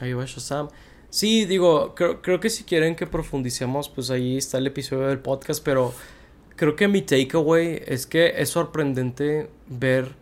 [0.00, 0.68] Ahí va Shazam.
[1.10, 5.18] Sí, digo, creo, creo que si quieren que profundicemos, pues ahí está el episodio del
[5.18, 5.92] podcast, pero
[6.56, 10.14] creo que mi takeaway es que es sorprendente ver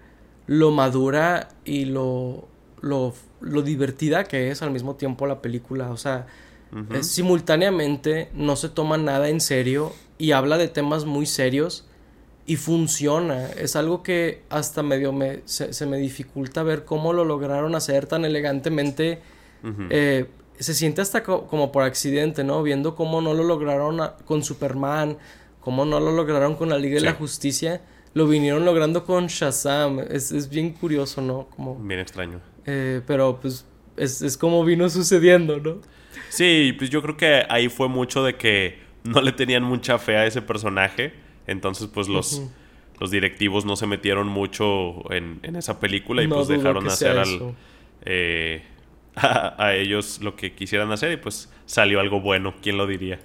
[0.46, 2.48] lo madura y lo,
[2.80, 5.90] lo, lo divertida que es al mismo tiempo la película.
[5.90, 6.26] O sea,
[6.92, 11.86] Es- simultáneamente no se toma nada en serio y habla de temas muy serios
[12.46, 13.48] y funciona.
[13.52, 18.06] Es algo que hasta medio me, se, se me dificulta ver cómo lo lograron hacer
[18.06, 19.20] tan elegantemente.
[19.90, 20.26] Eh,
[20.58, 22.62] se siente hasta co- como por accidente, ¿no?
[22.62, 25.18] Viendo cómo no lo lograron con Superman,
[25.60, 27.06] cómo no lo lograron con la Liga de Sí.
[27.06, 27.80] la Justicia,
[28.14, 30.00] lo vinieron logrando con Shazam.
[30.00, 31.46] Es, es bien curioso, ¿no?
[31.54, 32.40] Como, Bien extraño.
[32.66, 33.64] eh, pero pues
[33.96, 35.80] es, es como vino sucediendo, ¿no?
[36.28, 40.16] Sí, pues yo creo que ahí fue mucho de que no le tenían mucha fe
[40.16, 41.14] a ese personaje.
[41.46, 42.42] Entonces, pues los,
[43.00, 47.18] los directivos no se metieron mucho en, en esa película y No pues dejaron hacer
[47.18, 47.56] al,
[48.04, 48.62] eh,
[49.14, 53.20] a, a ellos lo que quisieran hacer y pues salió algo bueno, ¿quién lo diría?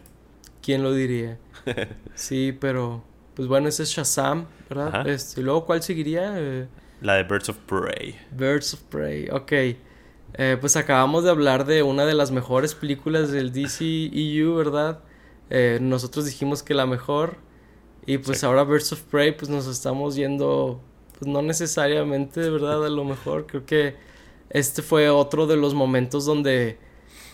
[0.62, 1.40] ¿Quién lo diría?
[2.16, 4.96] Sí, pero pues bueno, ese es Shazam, ¿verdad?
[5.04, 6.34] Este, y luego, ¿cuál seguiría?
[6.38, 6.68] Eh,
[7.02, 8.16] La de Birds of Prey.
[8.32, 9.52] Birds of Prey, ok.
[10.36, 15.00] Eh, pues acabamos de hablar de una de las mejores películas del DCEU, ¿verdad?
[15.50, 17.38] Eh, nosotros dijimos que la mejor.
[18.06, 20.82] Y pues ahora Birds of Prey, pues nos estamos yendo,
[21.18, 22.86] pues no necesariamente, ¿verdad?
[22.86, 23.46] A lo mejor.
[23.46, 23.96] Creo que
[24.50, 26.78] este fue otro de los momentos donde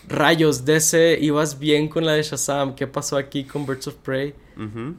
[0.08, 2.74] rayos, DC, ibas bien con la de Shazam.
[2.74, 4.34] ¿Qué pasó aquí con Birds of Prey?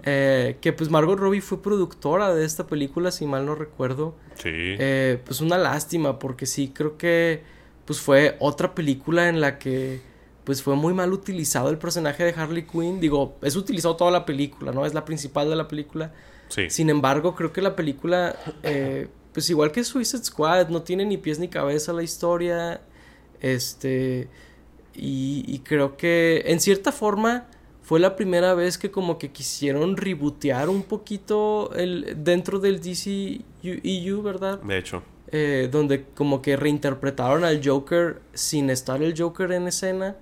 [0.03, 4.15] Eh, que pues Margot Robbie fue productora de esta película, si mal no recuerdo.
[4.35, 4.49] Sí.
[4.51, 7.43] Eh, pues una lástima, porque sí, creo que
[7.91, 9.99] pues fue otra película en la que
[10.45, 13.01] pues fue muy mal utilizado el personaje de Harley Quinn.
[13.01, 14.85] Digo, es utilizado toda la película, ¿no?
[14.85, 16.13] Es la principal de la película.
[16.47, 16.69] Sí.
[16.69, 21.17] Sin embargo, creo que la película, eh, pues igual que Suicide Squad, no tiene ni
[21.17, 22.79] pies ni cabeza la historia.
[23.41, 24.29] Este.
[24.95, 27.47] Y, y creo que en cierta forma
[27.81, 34.21] fue la primera vez que como que quisieron rebootear un poquito el dentro del DCEU,
[34.21, 34.61] ¿verdad?
[34.61, 35.03] De hecho.
[35.33, 40.17] Eh, donde como que reinterpretaron al Joker sin estar el Joker en escena.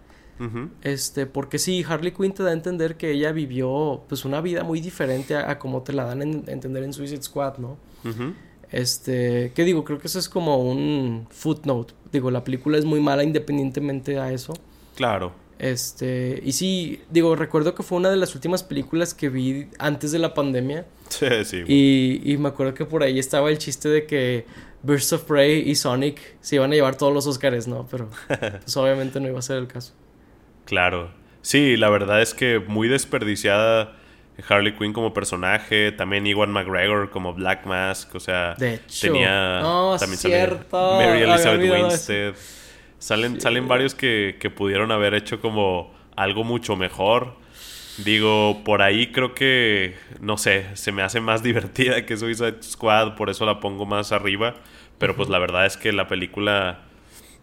[0.84, 4.64] Este, porque sí, Harley Quinn te da a entender que ella vivió pues una vida
[4.64, 7.78] muy diferente a, a como te la dan a entender en Suicide Squad, ¿no?
[8.72, 9.84] Este, ¿qué digo?
[9.84, 11.94] Creo que eso es como un footnote.
[12.12, 14.54] Digo, la película es muy mala independientemente a eso.
[14.96, 15.34] Claro.
[15.58, 20.12] Este, y sí, digo, recuerdo que fue una de las últimas películas que vi antes
[20.12, 20.86] de la pandemia.
[21.10, 21.64] Sí, sí.
[21.66, 24.46] Y, y me acuerdo que por ahí estaba el chiste de que
[24.84, 27.88] Burst of Prey y Sonic se iban a llevar todos los Oscars, ¿no?
[27.90, 29.94] Pero pues obviamente no iba a ser el caso.
[30.66, 31.12] Claro.
[31.42, 33.96] Sí, la verdad es que muy desperdiciada
[34.48, 39.08] Harley Quinn como personaje, también Iwan McGregor como Black Mask, o sea, De hecho.
[39.08, 40.94] tenía No, también cierto.
[40.98, 42.34] Mary Elizabeth Winstead.
[43.00, 43.42] Salen, Sí.
[43.42, 47.36] salen varios que, que pudieron haber hecho como algo mucho mejor.
[48.06, 53.16] Digo, por ahí creo que, no sé, se me hace más divertida que Suicide Squad,
[53.16, 54.56] por eso la pongo más arriba.
[54.98, 56.82] Pero pues la verdad es que la película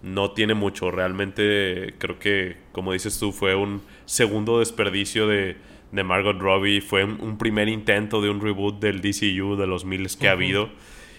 [0.02, 0.90] no tiene mucho.
[0.90, 5.56] Realmente creo que, como dices tú, fue un segundo desperdicio de,
[5.90, 6.82] de Margot Robbie.
[6.82, 10.32] Fue un, un primer intento de un reboot del DCU de los miles que ha
[10.32, 10.68] habido.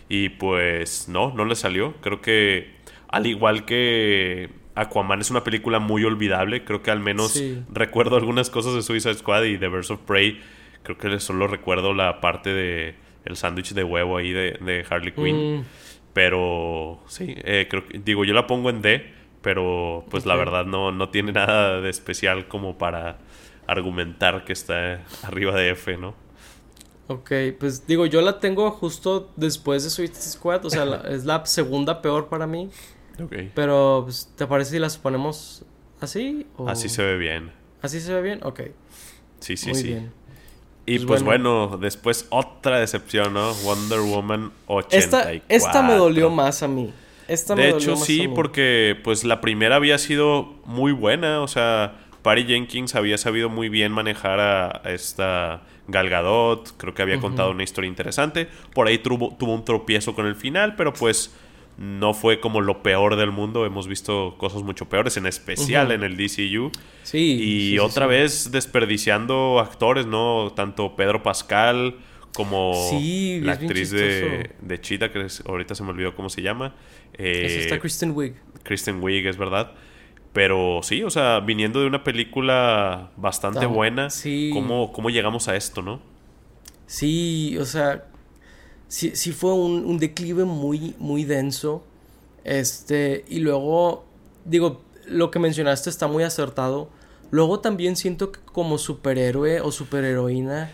[0.10, 1.95] Y pues no, no le salió.
[2.02, 4.50] Creo que al igual que
[4.82, 7.62] Aquaman es una película muy olvidable, creo que al menos Sí.
[7.72, 10.40] recuerdo algunas cosas de Suicide Squad y de Birds of Prey.
[10.84, 15.12] Creo que solo recuerdo la parte de el sándwich de huevo ahí de, de Harley
[15.12, 15.58] Quinn.
[15.60, 15.66] Mm,
[16.13, 20.66] Pero sí, eh, creo que, digo, yo la pongo en D, pero pues la verdad
[20.66, 23.18] no, no tiene nada de especial como para
[23.68, 26.16] argumentar que está arriba de F, ¿no?
[27.10, 30.66] ok, pues digo, yo la tengo justo después de Suicide Squad.
[30.66, 32.70] O sea, la- es la segunda peor para mí.
[33.56, 35.63] Pero, pues, ¿te parece si las ponemos
[36.01, 36.45] así?
[36.58, 37.51] o- Así se ve bien.
[37.82, 38.39] ¿Así se ve bien?
[38.43, 38.62] Ok,
[39.39, 39.88] Sí, sí, muy sí.
[39.89, 40.12] bien.
[40.86, 41.67] Y Pues pues bueno.
[41.67, 41.77] bueno.
[41.77, 43.53] después otra decepción, ¿no?
[43.56, 44.97] Wonder Woman 84.
[44.97, 46.93] Esta, esta me dolió más a mí.
[47.27, 48.34] Esta me De dolió hecho, más sí, a mí.
[48.34, 51.41] porque pues la primera había sido muy buena.
[51.41, 56.71] O sea, Patty Jenkins había sabido muy bien manejar a, a esta Gal Gadot.
[56.77, 58.47] Creo que había contado una historia interesante.
[58.73, 61.36] Por ahí tuvo, tuvo un tropiezo con el final, pero pues
[61.78, 63.66] no fue como lo peor del mundo.
[63.66, 66.72] Hemos visto cosas mucho peores, en especial en el DCU.
[67.04, 67.18] Sí.
[67.42, 68.10] Y sí, otra sí.
[68.10, 70.54] vez desperdiciando actores, ¿no?
[70.56, 71.98] Tanto Pedro Pascal
[72.34, 72.74] como
[73.42, 76.76] la actriz de, de Cheetah, que es- ahorita se me olvidó cómo se llama.
[77.13, 78.34] Eh, Es esta Kristen Wiig.
[78.63, 79.72] Kristen Wiig, es verdad.
[80.34, 84.52] Pero sí, o sea, viniendo de una película bastante Tan- buena, sí.
[84.54, 86.00] ¿cómo, ¿cómo llegamos a esto, no?
[86.86, 88.06] Sí, o sea,
[88.88, 91.84] sí, sí fue un, un declive muy, muy denso.
[92.43, 94.06] Este, y luego,
[94.45, 96.89] digo, lo que mencionaste está muy acertado.
[97.30, 100.71] Luego también siento que como superhéroe o superheroína,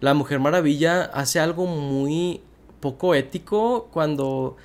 [0.00, 2.42] la Mujer Maravilla hace algo muy
[2.80, 4.56] poco ético cuando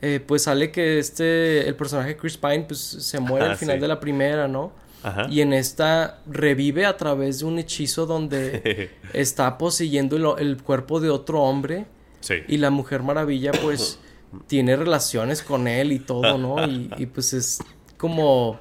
[0.00, 3.80] eh, pues sale que este, el personaje Chris Pine pues se muere al final sí.
[3.80, 4.72] de la primera, ¿no?
[5.02, 5.26] Ajá.
[5.28, 11.00] Y en esta revive a través de un hechizo donde está poseyendo el, el cuerpo
[11.00, 11.86] de otro hombre
[12.24, 12.36] sí.
[12.48, 13.98] y la Mujer Maravilla pues
[14.46, 16.56] tiene relaciones con él y todo, ¿no?
[16.66, 17.58] Y, y, pues es
[17.98, 18.58] como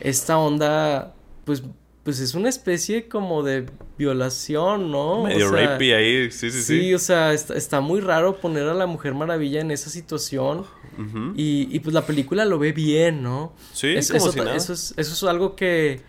[0.00, 1.62] esta onda, pues,
[2.02, 5.24] pues es una especie como de violación, ¿no?
[5.24, 6.94] Medio o sea, rapey ahí, sí, sí, Sí, sí.
[6.94, 10.64] o sea, está, está muy raro poner a la Mujer Maravilla en esa situación
[11.36, 13.54] y, y pues la película lo ve bien, ¿no?
[13.72, 14.56] Sí, Es- como eso, si ta- nada.
[14.56, 16.00] eso es, eso es algo que,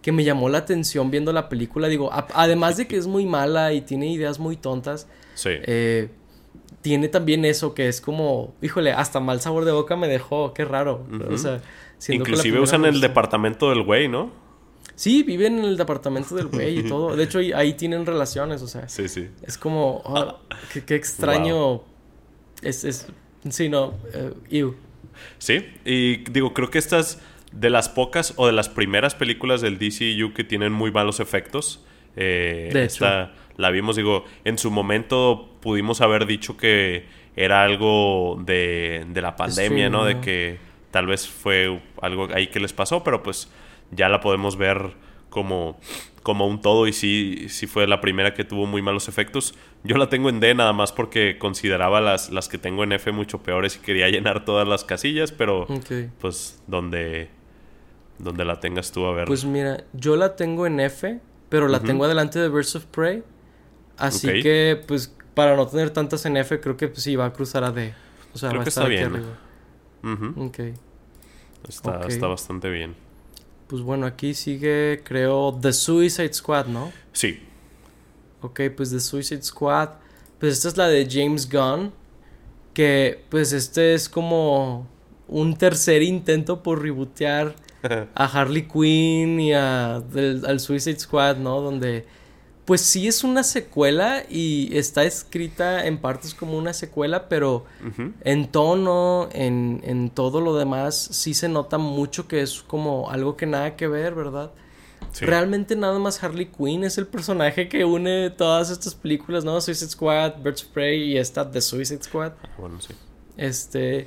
[0.00, 1.88] que me llamó la atención viendo la película.
[1.88, 5.50] Digo, a- además de que es muy mala y tiene ideas muy tontas, Sí.
[5.52, 6.08] eh,
[6.82, 10.64] tiene también eso que es como, híjole, hasta mal sabor de boca me dejó, qué
[10.64, 11.06] raro.
[11.12, 11.34] Ujú.
[11.34, 11.60] O sea,
[12.08, 14.30] Inclusive usan el departamento del güey, ¿no?
[14.94, 17.16] Sí, viven en el departamento del güey y todo.
[17.16, 19.28] De hecho, ahí, ahí tienen relaciones, o sea, Sí, sí.
[19.42, 20.38] es como, oh,
[20.72, 21.82] qué, qué extraño.
[22.62, 23.06] Es, es,
[23.48, 23.94] Sí, no,
[24.50, 24.74] ew.
[25.38, 27.18] Sí, y digo, creo que estas
[27.52, 31.80] de las pocas o de las primeras películas del DCU que tienen muy malos efectos.
[32.16, 37.04] Eh, De esta la vimos, digo, en su momento pudimos haber dicho que
[37.36, 40.04] era algo de, de la pandemia, ¿no?
[40.04, 40.58] De que
[40.90, 43.50] tal vez fue algo ahí que les pasó, pero pues
[43.90, 44.94] ya la podemos ver
[45.28, 45.78] como,
[46.22, 49.54] como un todo y sí, sí fue la primera que tuvo muy malos efectos.
[49.84, 53.12] Yo la tengo en D nada más porque consideraba las, las que tengo en F
[53.12, 55.66] mucho peores y quería llenar todas las casillas, pero
[56.18, 57.28] pues donde,
[58.18, 59.26] donde la tengas tú a ver.
[59.26, 63.22] Pues mira, yo la tengo en F, pero la tengo adelante de Birds of Prey.
[64.00, 67.32] Así que, pues, para no tener tantas en F, creo que pues, sí va a
[67.32, 67.94] cruzar a D.
[68.34, 69.24] O sea, Creo va a estar está aquí bien.
[70.04, 70.32] arriba.
[70.32, 70.46] Ujú.
[70.46, 70.58] Ok.
[71.68, 72.06] está, ok.
[72.08, 72.94] está bastante bien.
[73.66, 76.92] Pues bueno, aquí sigue, creo, The Suicide Squad, ¿no?
[77.12, 77.40] Sí.
[78.42, 79.90] Ok, pues The Suicide Squad.
[80.38, 81.92] Pues esta es la de James Gunn.
[82.74, 84.86] Que, pues, este es como
[85.28, 87.54] un tercer intento por rebootear
[88.14, 91.60] a Harley Quinn y a, del- al Suicide Squad, ¿no?
[91.60, 92.06] Donde,
[92.70, 97.64] pues sí es una secuela y está escrita en partes como una secuela, pero
[98.22, 103.36] en tono, en, en todo lo demás, sí se nota mucho que es como algo
[103.36, 104.52] que nada que ver, ¿verdad?
[105.10, 105.24] Sí.
[105.24, 109.60] Realmente nada más Harley Quinn es el personaje que une todas estas películas, ¿no?
[109.60, 112.34] Suicide Squad, Birds of Prey y esta The Suicide Squad.
[112.40, 112.94] Ah, Bueno, sí.
[113.36, 114.06] Este.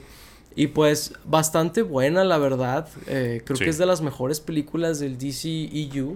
[0.55, 2.87] Y pues bastante buena, la verdad.
[3.07, 3.65] Eh, creo Sí.
[3.65, 6.15] que es de las mejores películas del DCEU.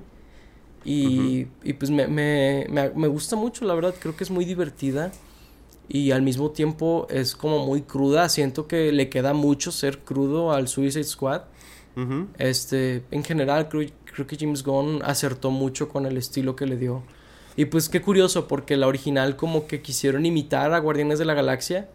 [0.88, 3.94] Y, y pues me, me, me, me gusta mucho, la verdad.
[4.00, 5.12] Creo que es muy divertida.
[5.90, 8.30] Y al mismo tiempo es como muy cruda.
[8.30, 11.42] Siento que le queda mucho ser crudo al Suicide Squad.
[12.38, 16.78] Este, en general, creo, creo que James Gunn acertó mucho con el estilo que le
[16.78, 17.04] dio.
[17.56, 21.34] Y pues qué curioso, porque la original como que quisieron imitar a Guardianes de la
[21.34, 21.90] Galaxia.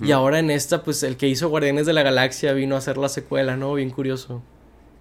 [0.00, 2.98] Y ahora en esta, pues el que hizo Guardianes de la Galaxia vino a hacer
[2.98, 3.74] la secuela, ¿no?
[3.74, 4.42] Bien curioso.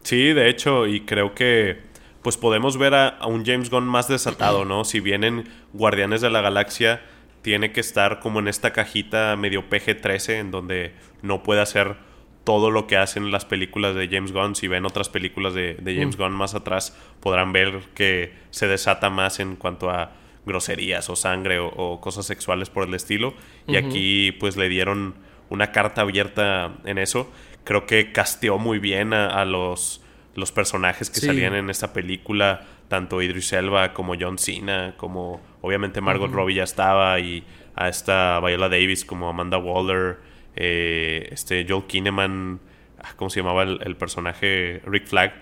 [0.02, 1.91] Sí, de hecho, y creo que
[2.22, 4.86] pues podemos ver a, a un James Gunn más desatado, ¿no?
[4.86, 7.02] Si vienen Guardianes de la Galaxia,
[7.42, 11.98] tiene que estar como en esta cajita medio PG-13, en donde no puede hacer
[12.44, 14.56] todo lo que hacen las películas de James Gunn.
[14.56, 19.10] Si ven otras películas de, de James Gunn más atrás, podrán ver que se desata
[19.10, 20.14] más en cuanto a
[20.46, 23.34] groserías o sangre o, o cosas sexuales por el estilo.
[23.68, 25.16] Y aquí pues le dieron
[25.50, 27.32] una carta abierta en eso.
[27.64, 30.01] Creo que casteó muy bien a, a los,
[30.36, 31.26] los personajes que Sí.
[31.28, 36.32] salían en esta película, tanto Idris Elba como John Cena, como obviamente Margot.
[36.32, 37.44] Robbie ya estaba, y
[37.76, 40.18] a esta Viola Davis como Amanda Waller,
[40.56, 42.60] eh, este Joel Kinnaman,
[43.00, 44.82] ah, ¿cómo se llamaba el, el personaje?
[44.86, 45.34] Rick Flag,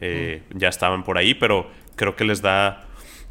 [0.00, 2.84] eh, ya estaban por ahí, pero creo que les da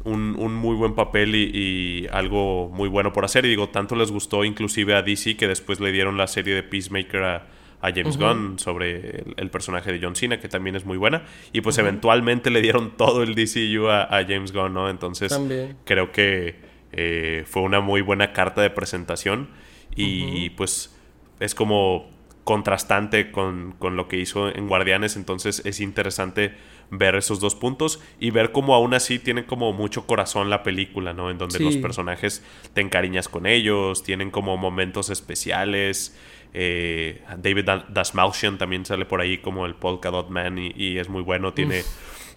[0.04, 3.44] un, un muy buen papel y, y algo muy bueno por hacer.
[3.44, 6.62] Y digo, tanto les gustó inclusive a DC que después le dieron la serie de
[6.62, 7.46] Peacemaker a,
[7.80, 8.16] a James.
[8.16, 11.22] Gunn sobre el, el personaje de John Cena, que también es muy buena.
[11.52, 14.88] Y pues eventualmente le dieron todo el DCU a, a James Gunn, ¿no?
[14.90, 15.76] Entonces También.
[15.84, 16.56] creo que
[16.92, 19.48] eh, fue una muy buena carta de presentación.
[19.94, 20.96] Y pues
[21.40, 22.10] es como
[22.44, 26.54] contrastante con, con lo que hizo en Guardianes, entonces es interesante
[26.90, 31.12] ver esos dos puntos y ver cómo aún así tiene como mucho corazón la película,
[31.12, 31.30] ¿no?
[31.30, 31.64] En donde Sí.
[31.64, 36.16] los personajes te encariñas con ellos, tienen como momentos especiales.
[36.54, 40.98] Eh, David Da- Dasmalchian también sale por ahí como el Polka Dot Man y, y
[40.98, 41.82] es muy bueno, tiene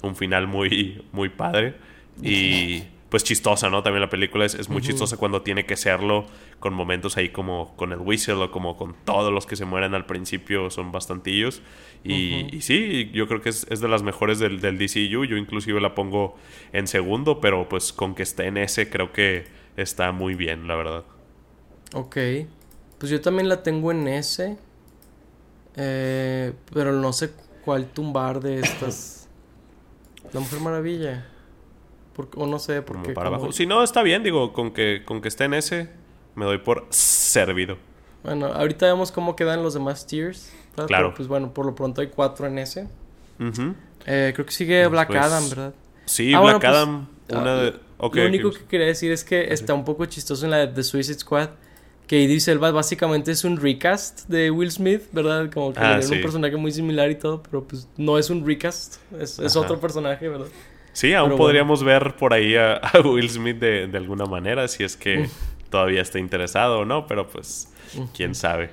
[0.02, 1.76] un final muy, muy padre.
[2.22, 3.84] Y pues chistosa, ¿no?
[3.84, 6.26] También la película es, es muy chistosa cuando tiene que serlo
[6.60, 9.94] con momentos ahí como con el whistle o como con todos los que se mueren
[9.96, 11.62] al principio son bastantillos.
[12.06, 15.36] Y, y sí, yo creo que es, es de las mejores del, del DCU, yo
[15.38, 16.38] inclusive la pongo
[16.74, 19.46] en segundo, pero pues con que esté en ese creo que
[19.78, 21.04] está muy bien, la verdad.
[21.94, 22.18] Ok.
[23.02, 24.56] Pues yo también la tengo en S.
[25.76, 27.32] Eh, pero no sé
[27.66, 29.28] cuál tumbar de estas.
[30.32, 31.26] La Mujer Maravilla.
[32.16, 33.14] Por- o no sé, Como porque.
[33.14, 33.52] para como- abajo.
[33.54, 35.90] Si no, está bien, digo, con que, con que esté en ese,
[36.36, 37.78] me doy por servido.
[38.24, 40.54] Bueno, ahorita vemos cómo quedan los demás tiers.
[40.76, 40.88] ¿verdad?
[40.88, 41.08] Claro.
[41.08, 42.88] Pero, pues bueno, por lo pronto hay cuatro en ese.
[43.40, 43.74] Ujú.
[44.06, 45.74] Eh, creo que sigue Black Pues, Adam, ¿verdad?
[46.06, 47.08] Sí, Ah, Black bueno, pues, Adam,
[47.42, 47.80] una ah, de...
[47.98, 50.68] ok, lo único que quería decir es que está un poco chistoso en la de
[50.68, 51.50] The Suicide Squad.
[52.12, 55.50] Que Idris Elba básicamente es un recast de Will Smith, ¿verdad?
[55.50, 56.16] Como que Ah, sí.
[56.16, 60.28] un personaje muy similar y todo, pero pues no es un recast, es, otro personaje,
[60.28, 60.48] ¿verdad?
[60.92, 64.68] Sí, aún Pero podríamos ver por ahí a, a Will Smith de, de alguna manera,
[64.68, 65.30] si es que
[65.70, 67.72] todavía está interesado o no, pero pues
[68.14, 68.72] quién sabe.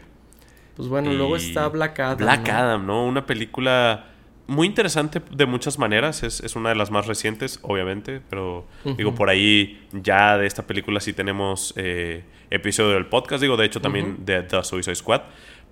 [0.74, 2.18] Pues bueno, luego está Black Adam.
[2.18, 2.52] Black ¿no?
[2.52, 3.06] Adam, ¿no?
[3.06, 4.06] Una película
[4.48, 6.22] muy interesante de muchas maneras.
[6.22, 8.20] Es, es, una de las más recientes, obviamente.
[8.28, 13.42] Pero digo, por ahí ya de esta película sí tenemos eh, episodio del podcast.
[13.42, 15.22] Digo, de hecho, también de The Suicide Squad.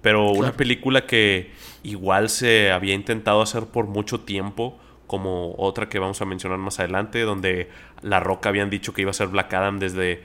[0.03, 1.51] Pero una película que
[1.83, 4.79] igual se había intentado hacer por mucho tiempo.
[5.07, 7.23] Como otra que vamos a mencionar más adelante.
[7.23, 7.71] Donde
[8.03, 10.23] La Roca habían dicho que iba a ser Black Adam desde,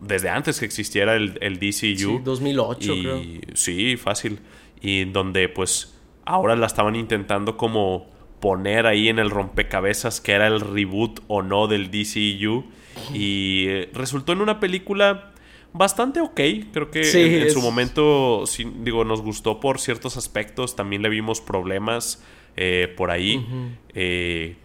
[0.00, 1.96] desde antes que existiera el, el DCU.
[1.96, 3.22] Sí, 2008, y, creo.
[3.54, 4.38] Sí, fácil.
[4.80, 5.97] Y donde pues
[6.28, 8.06] ahora la estaban intentando como
[8.40, 12.64] poner ahí en el rompecabezas que era el reboot o no del DCU.
[13.12, 15.32] Y eh, resultó en una película
[15.72, 16.40] bastante ok.
[16.72, 20.76] Creo que Sí, en, en es- su momento, sí, digo, nos gustó por ciertos aspectos.
[20.76, 22.24] También le vimos problemas
[22.56, 23.46] eh, por ahí.
[23.94, 24.56] Eh,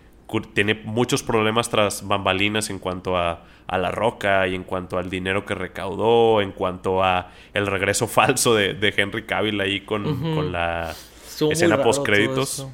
[0.54, 5.10] tiene muchos problemas tras bambalinas en cuanto a, a la roca y en cuanto al
[5.10, 10.34] dinero que recaudó, en cuanto a el regreso falso de, de Henry Cavill ahí con,
[10.34, 10.94] con la
[11.34, 12.68] Estuvo escena post créditos.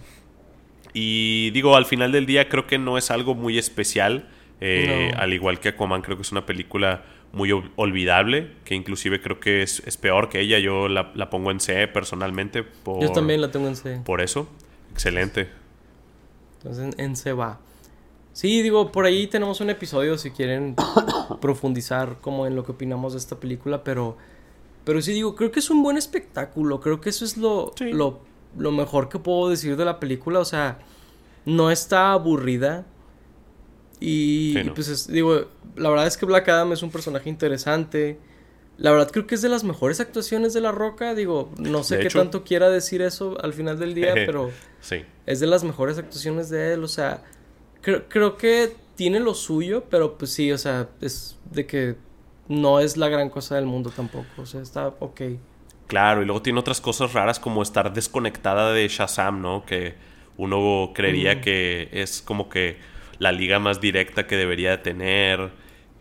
[0.93, 4.27] Y digo, al final del día creo que no es algo muy especial.
[4.61, 5.19] eh, No.
[5.21, 9.39] Al igual que Aquaman, creo que es una película muy ol- olvidable, que inclusive creo
[9.39, 10.57] que es, es peor que ella.
[10.59, 12.63] Yo la, la pongo en C personalmente.
[12.63, 14.01] Por, Yo también la tengo en C.
[14.03, 14.49] Por eso.
[14.91, 15.47] Excelente.
[16.57, 17.59] Entonces en, en C va.
[18.33, 20.75] Sí, digo, por ahí tenemos un episodio si quieren
[21.41, 24.17] profundizar como en lo que opinamos de esta película, pero
[24.85, 27.91] pero sí digo, creo que es un buen espectáculo, creo que eso es lo Sí.
[27.91, 28.21] lo,
[28.57, 30.79] lo mejor que puedo decir de la película, o sea,
[31.45, 32.85] no está aburrida
[33.99, 34.73] y, Sí, y no.
[34.73, 35.45] pues es- digo,
[35.75, 38.17] la verdad es que Black Adam es un personaje interesante.
[38.77, 41.95] La verdad creo que es de las mejores actuaciones de La Roca, digo, no sé
[41.97, 42.19] De qué hecho.
[42.19, 45.03] tanto quiera decir eso al final del día, pero Sí.
[45.25, 47.23] es de las mejores actuaciones de él, o sea,
[47.81, 51.95] creo, creo que tiene lo suyo, pero pues sí, o sea, es de que
[52.47, 55.21] no es la gran cosa del mundo tampoco, o sea, está ok.
[55.89, 59.65] Claro, y luego tiene otras cosas raras como estar desconectada de Shazam, ¿no?
[59.65, 59.95] Que
[60.37, 61.41] uno creería Mm.
[61.41, 62.77] que es como que
[63.17, 65.49] la liga más directa que debería de tener.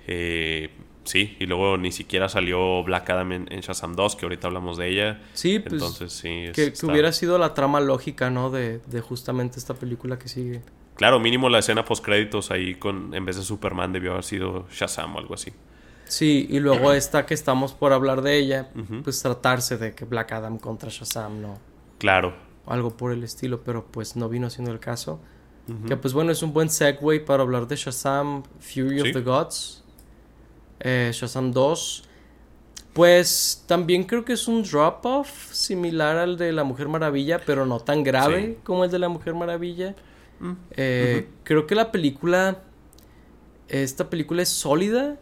[0.07, 0.71] Eh,
[1.05, 4.77] sí, y luego ni siquiera salió Black Adam en, en Shazam 2, que ahorita hablamos
[4.77, 5.21] de ella.
[5.33, 6.29] Sí, pues Entonces, sí.
[6.29, 8.51] es- que, que está- hubiera sido la trama lógica, ¿no?
[8.51, 10.61] De, de justamente esta película que sigue.
[10.97, 14.67] Claro, mínimo la escena post créditos ahí con en vez de Superman debió haber sido
[14.71, 15.53] Shazam o algo así.
[16.09, 18.71] Sí, y luego esta que estamos por hablar de ella,
[19.05, 21.59] pues tratarse de que Black Adam contra Shazam, ¿no?
[21.99, 22.35] Claro.
[22.67, 25.21] algo por el estilo, pero pues no vino siendo el caso.
[25.87, 29.09] Que pues bueno, es un buen segue para hablar de Shazam Fury Sí.
[29.09, 29.85] of the Gods.
[30.81, 32.05] Eh, Shazam 2.
[32.95, 37.81] Pues también creo que es un drop-off similar al de la Mujer Maravilla, pero no
[37.81, 38.59] tan grave Sí.
[38.65, 39.95] como el de la Mujer Maravilla.
[40.73, 42.59] Eh, Creo que la película,
[43.69, 45.19] esta película es sólida.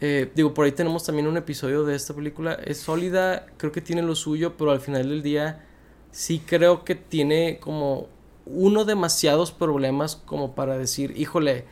[0.00, 2.54] Eh, digo, por ahí tenemos también un episodio de esta película.
[2.64, 5.64] Es sólida, creo que tiene lo suyo, pero al final del día
[6.10, 8.08] sí creo que tiene como
[8.46, 11.64] uno demasiados problemas como para decir, híjole,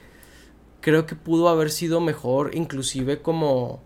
[0.81, 3.83] creo que pudo haber sido mejor, inclusive como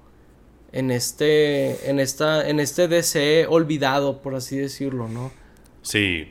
[0.72, 5.32] en este, en esta, en este DC olvidado, por así decirlo, ¿no?
[5.82, 6.28] Sí,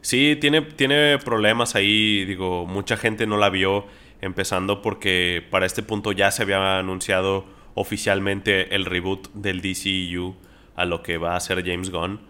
[0.00, 3.86] sí, tiene, tiene problemas ahí, digo, mucha gente no la vio
[4.24, 7.44] empezando porque para este punto ya se había anunciado
[7.74, 10.34] oficialmente el reboot del DCU
[10.76, 12.20] a lo que va a ser James Gunn,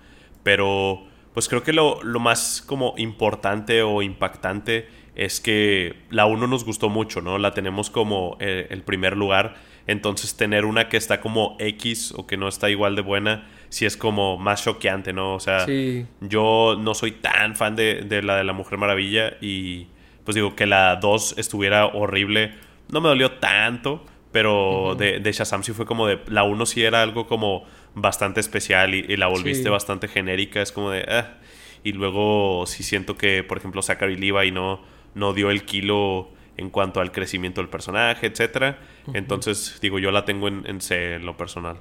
[0.43, 6.47] pero pues creo que lo, lo más como importante o impactante es que la 1
[6.47, 7.39] nos gustó mucho, ¿no?
[7.39, 9.55] La tenemos como eh, el primer lugar,
[9.87, 13.87] entonces tener una que está como X o que no está igual de buena, sí
[13.87, 15.35] es como más choqueante, ¿no?
[15.35, 16.07] O sea, Sí.
[16.21, 19.87] yo no soy tan fan de, de la de la Mujer Maravilla y
[20.25, 22.55] pues digo que la 2 estuviera horrible.
[22.91, 26.21] No me dolió tanto, pero de, de Shazam sí fue como de...
[26.29, 27.65] La 1 sí era algo como
[27.95, 29.69] bastante especial y, y la volviste Sí.
[29.71, 30.61] bastante genérica.
[30.61, 31.05] Es como de...
[31.09, 31.39] "Ah".
[31.83, 34.81] Y luego sí siento que, por ejemplo, Zachary Levi no,
[35.15, 38.79] no dio el kilo en cuanto al crecimiento del personaje, etcétera.
[39.13, 41.77] Entonces, digo, yo la tengo en, en C en lo personal.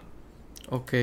[0.69, 0.93] Ok.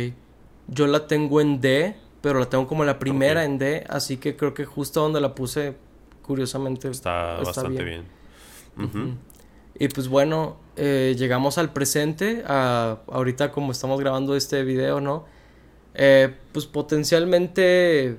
[0.66, 4.36] Yo la tengo en D, pero la tengo como la primera en D, así que
[4.36, 5.76] creo que justo donde la puse,
[6.22, 8.04] curiosamente, Está, bastante bien.
[9.78, 15.24] Y pues bueno, eh, llegamos al presente, a, ahorita como estamos grabando este video, ¿no?
[15.94, 18.16] Eh, pues potencialmente,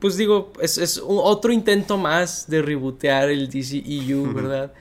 [0.00, 4.72] pues digo, es, es un- otro intento más de rebootear el DCEU, ¿verdad?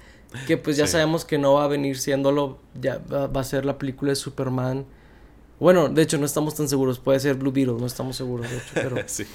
[0.48, 0.94] Que pues ya Sí.
[0.94, 4.16] sabemos que no va a venir siéndolo, ya va, va a ser la película de
[4.18, 4.86] Superman.
[5.60, 8.58] Bueno, de hecho no estamos tan seguros, puede ser Blue Beetle, no estamos seguros, de
[8.58, 8.98] hecho, pero...
[9.06, 9.26] sí.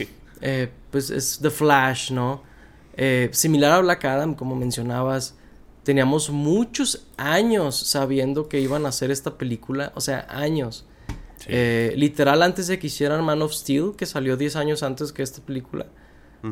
[0.40, 2.42] Eh, pues es The Flash, ¿no?
[2.96, 5.36] Eh, similar a Black Adam, como mencionabas,
[5.84, 10.86] teníamos muchos años sabiendo que iban a hacer esta película, o sea, años.
[11.36, 11.46] Sí.
[11.48, 15.22] Eh, literal, antes de que hicieran Man of Steel, que salió 10 años antes que
[15.22, 15.86] esta película,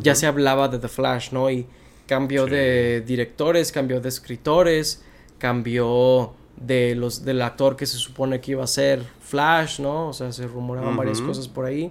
[0.00, 1.50] ya se hablaba de The Flash, ¿no?
[1.50, 1.66] Y
[2.06, 5.02] cambió de directores, cambió de escritores,
[5.38, 10.08] cambió de los del actor que se supone que iba a ser Flash, ¿no?
[10.08, 11.90] O sea, se rumoraban varias cosas por ahí.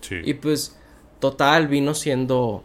[0.00, 0.16] Sí.
[0.24, 0.76] Y pues
[1.22, 2.64] total vino siendo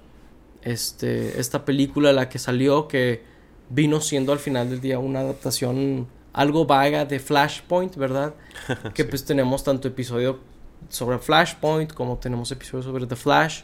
[0.63, 3.21] este esta película la que salió que
[3.69, 8.33] vino siendo al final del día una adaptación algo vaga de Flashpoint, ¿verdad?
[8.95, 10.39] que pues tenemos tanto episodio
[10.89, 13.61] sobre Flashpoint como tenemos episodios sobre The Flash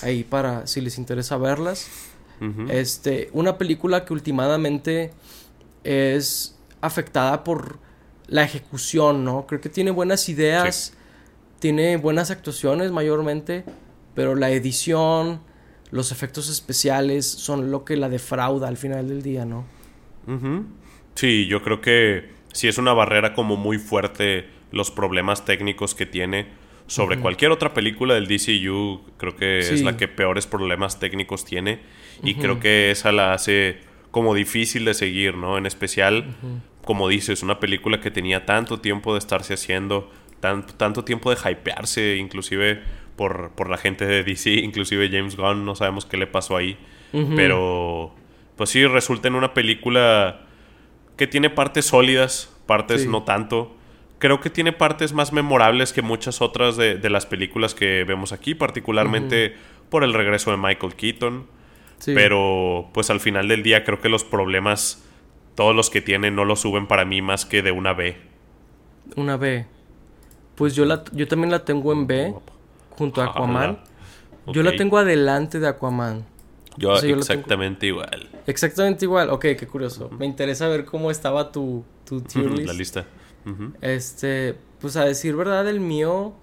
[0.00, 1.88] ahí para si les interesa verlas.
[2.68, 5.12] Este, una película que últimamente
[5.82, 7.78] es afectada por
[8.28, 9.46] la ejecución, ¿no?
[9.46, 10.92] Creo que tiene buenas ideas,
[11.58, 13.64] tiene buenas actuaciones mayormente,
[14.18, 15.42] pero la edición,
[15.92, 19.64] los efectos especiales son lo que la defrauda al final del día, ¿no?
[21.14, 26.04] Sí, yo creo que sí es una barrera como muy fuerte los problemas técnicos que
[26.04, 26.48] tiene.
[26.88, 31.78] Sobre cualquier otra película del DCU, creo que es la que peores problemas técnicos tiene
[32.24, 33.78] y creo que esa la hace
[34.10, 35.58] como difícil de seguir, ¿no?
[35.58, 36.34] En especial,
[36.84, 40.10] como dices, una película que tenía tanto tiempo de estarse haciendo,
[40.40, 42.82] tanto tiempo de hypearse, inclusive
[43.18, 46.78] por, por la gente de DC, inclusive James Gunn, no sabemos qué le pasó ahí,
[47.36, 48.14] pero
[48.56, 50.46] pues sí, resulta en una película
[51.16, 53.76] que tiene partes sólidas, partes no tanto,
[54.18, 58.54] creo que tiene partes más memorables que muchas otras de, las películas que vemos aquí,
[58.54, 59.54] particularmente
[59.90, 61.46] por el regreso de Michael Keaton.
[62.04, 65.04] Pero pues al final del día creo que los problemas,
[65.56, 68.16] todos los que tiene, no los suben para mí más que de una B.
[69.16, 69.66] Una B.
[70.54, 72.34] Pues yo, la, yo también la tengo en B,
[72.98, 73.78] junto a Aquaman.
[74.48, 76.26] Yo la tengo adelante de Aquaman.
[76.76, 78.28] Yo, exactamente igual.
[78.46, 79.30] Exactamente igual.
[79.30, 80.10] Ok, qué curioso.
[80.10, 82.66] Me interesa ver cómo estaba tu, tu tier list.
[82.66, 83.06] La lista.
[83.80, 86.34] Este, pues a decir verdad, el mío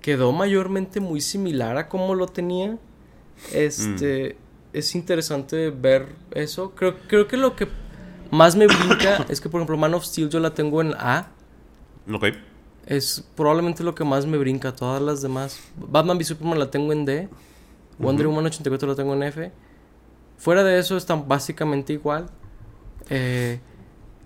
[0.00, 2.78] quedó mayormente muy similar a como lo tenía.
[3.52, 4.76] Este, mm.
[4.76, 6.74] es interesante ver eso.
[6.74, 7.68] Creo, creo que lo que
[8.30, 11.28] más me brinca es que, por ejemplo, Man of Steel yo la tengo en A.
[12.10, 12.24] Ok.
[12.86, 14.74] Es probablemente lo que más me brinca.
[14.74, 15.60] Todas las demás.
[15.76, 17.28] Batman v Superman la tengo en D.
[17.98, 19.52] Wonder Woman 84 la tengo en F.
[20.38, 22.28] Fuera de eso están básicamente igual.
[23.08, 23.60] Eh,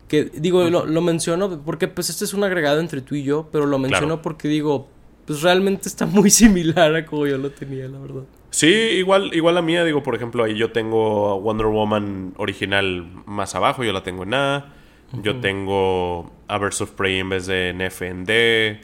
[0.09, 3.49] que digo, lo, lo, menciono porque pues este es un agregado entre tú y yo,
[3.51, 4.89] pero lo menciono porque digo,
[5.27, 8.23] pues realmente está muy similar a como yo lo tenía, la verdad.
[8.51, 13.55] Sí, igual, igual la mía, digo, por ejemplo, ahí yo tengo Wonder Woman original más
[13.55, 14.73] abajo, yo la tengo en A.
[15.13, 18.81] Yo tengo a Birds of Prey en vez de en F en D.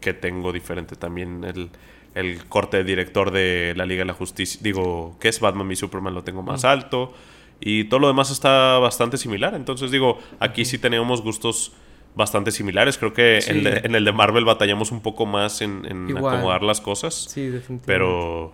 [0.00, 1.70] que tengo diferente también el,
[2.14, 4.60] el, corte de director de la Liga de la Justicia.
[4.62, 7.12] Digo, que es Batman y Superman, lo tengo más alto.
[7.60, 9.54] Y todo lo demás está bastante similar.
[9.54, 11.72] Entonces digo, aquí sí tenemos gustos
[12.14, 12.98] bastante similares.
[12.98, 15.84] Creo que en, el de Marvel batallamos un poco más en,
[16.16, 17.14] acomodar las cosas.
[17.14, 17.86] Sí, definitivamente.
[17.86, 18.52] Pero,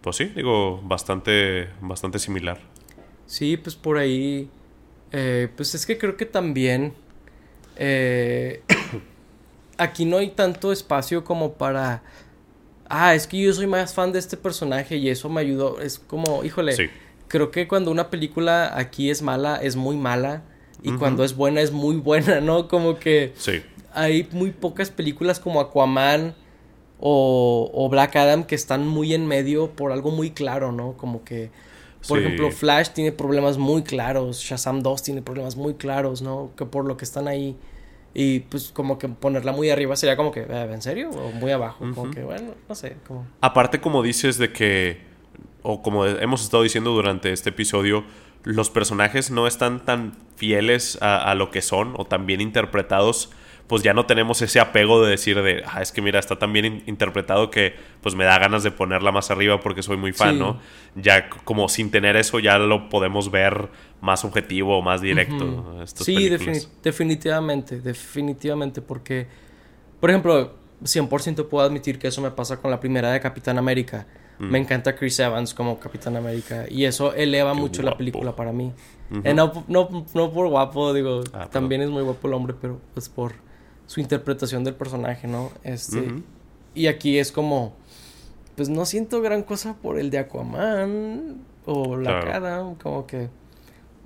[0.00, 2.60] pues sí, digo, bastante, bastante similar.
[3.26, 4.48] Sí, pues por ahí.
[5.16, 6.92] Eh, pues es que creo que también.
[7.76, 8.62] Eh,
[9.78, 12.02] aquí no hay tanto espacio como para.
[12.88, 15.80] Ah, es que yo soy más fan de este personaje y eso me ayudó.
[15.80, 16.72] Es como, híjole.
[16.72, 16.90] Sí
[17.34, 20.42] creo que cuando una película aquí es mala, es muy mala.
[20.84, 22.68] Y cuando es buena, es muy buena, ¿no?
[22.68, 23.62] Como que sí.
[23.92, 26.34] hay muy pocas películas como Aquaman
[27.00, 30.92] o, Black Adam que están muy en medio por algo muy claro, ¿no?
[30.92, 31.50] Como que,
[32.08, 36.50] por ejemplo, Flash tiene problemas muy claros, Shazam 2 tiene problemas muy claros, ¿no?
[36.56, 37.56] Que por lo que están ahí.
[38.12, 41.10] Y pues como que ponerla muy arriba sería como que, eh, ¿en serio?
[41.10, 42.96] O muy abajo, como que, bueno, no sé.
[43.06, 43.26] Como...
[43.40, 45.14] Aparte como dices de que
[45.64, 48.04] o como hemos estado diciendo durante este episodio,
[48.44, 53.30] los personajes no están tan fieles a, lo que son o tan bien interpretados,
[53.66, 56.52] pues ya no tenemos ese apego de decir de, ah, es que mira, está tan
[56.52, 60.38] bien interpretado que pues me da ganas de ponerla más arriba porque soy muy fan,
[60.38, 60.60] ¿no?
[60.94, 63.68] Ya como sin tener eso ya lo podemos ver
[64.00, 65.86] más objetivo, más directo.
[65.86, 66.28] sí,
[66.82, 69.26] definitivamente, definitivamente, porque,
[70.00, 74.06] por ejemplo, 100% puedo admitir que eso me pasa con la primera de Capitán América
[74.38, 74.50] Mm.
[74.50, 76.64] Me encanta Chris Evans como Capitán América.
[76.68, 78.72] Y eso eleva mucho la película para mí.
[79.22, 81.22] Eh, no, no, no, por guapo, digo.
[81.32, 83.32] Ah, también es muy guapo el hombre, pero pues por
[83.86, 85.50] su interpretación del personaje, ¿no?
[85.62, 86.12] Este.
[86.74, 87.74] Y aquí es como.
[88.56, 91.36] Pues no siento gran cosa por el de Aquaman.
[91.66, 92.64] O la cara.
[92.82, 93.28] Como que.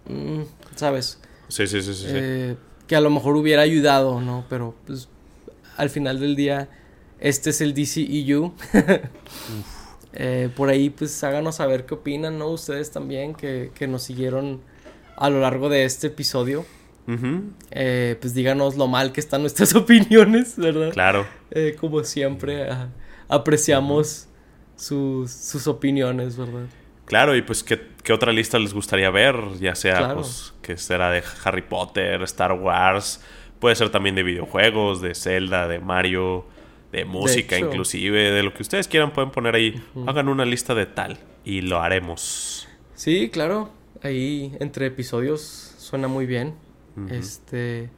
[0.08, 0.42] Mm,
[0.74, 1.20] ¿Sabes?
[1.48, 2.06] Sí, sí, sí, sí.
[2.08, 2.56] Eh,
[2.86, 4.44] que a lo mejor hubiera ayudado, ¿no?
[4.48, 5.08] Pero pues
[5.76, 6.68] al final del día,
[7.20, 8.52] este es el DCEU.
[10.14, 12.48] Eh, por ahí, pues háganos saber qué opinan, ¿no?
[12.48, 14.60] Ustedes también que, nos siguieron
[15.16, 16.64] a lo largo de este episodio.
[17.70, 20.92] Eh, pues díganos lo mal que están nuestras opiniones, ¿verdad?
[20.92, 21.26] Claro.
[21.50, 22.68] Eh, como siempre,
[23.28, 24.28] apreciamos
[24.76, 26.66] sus, sus opiniones, ¿verdad?
[27.06, 31.10] Claro, y pues ¿qué, qué otra lista les gustaría ver, ya sea pues que será
[31.10, 33.22] de Harry Potter, Star Wars,
[33.60, 36.44] puede ser también de videojuegos, de Zelda, de Mario,
[36.92, 40.84] de música inclusive, de lo que ustedes quieran pueden poner ahí, hagan una lista de
[40.84, 42.68] tal y lo haremos.
[42.94, 43.70] Sí, claro,
[44.02, 46.67] ahí entre episodios suena muy bien.
[47.10, 47.90] Este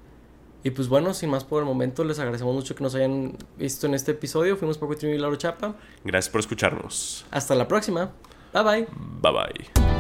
[0.63, 3.87] y pues bueno, sin más por el momento, les agradecemos mucho que nos hayan visto
[3.87, 4.57] en este episodio.
[4.57, 5.75] Fuimos por Lauro Chapa.
[6.05, 7.25] Gracias por escucharnos.
[7.31, 8.11] Hasta la próxima.
[8.53, 8.89] Bye bye.
[9.23, 10.00] Bye bye.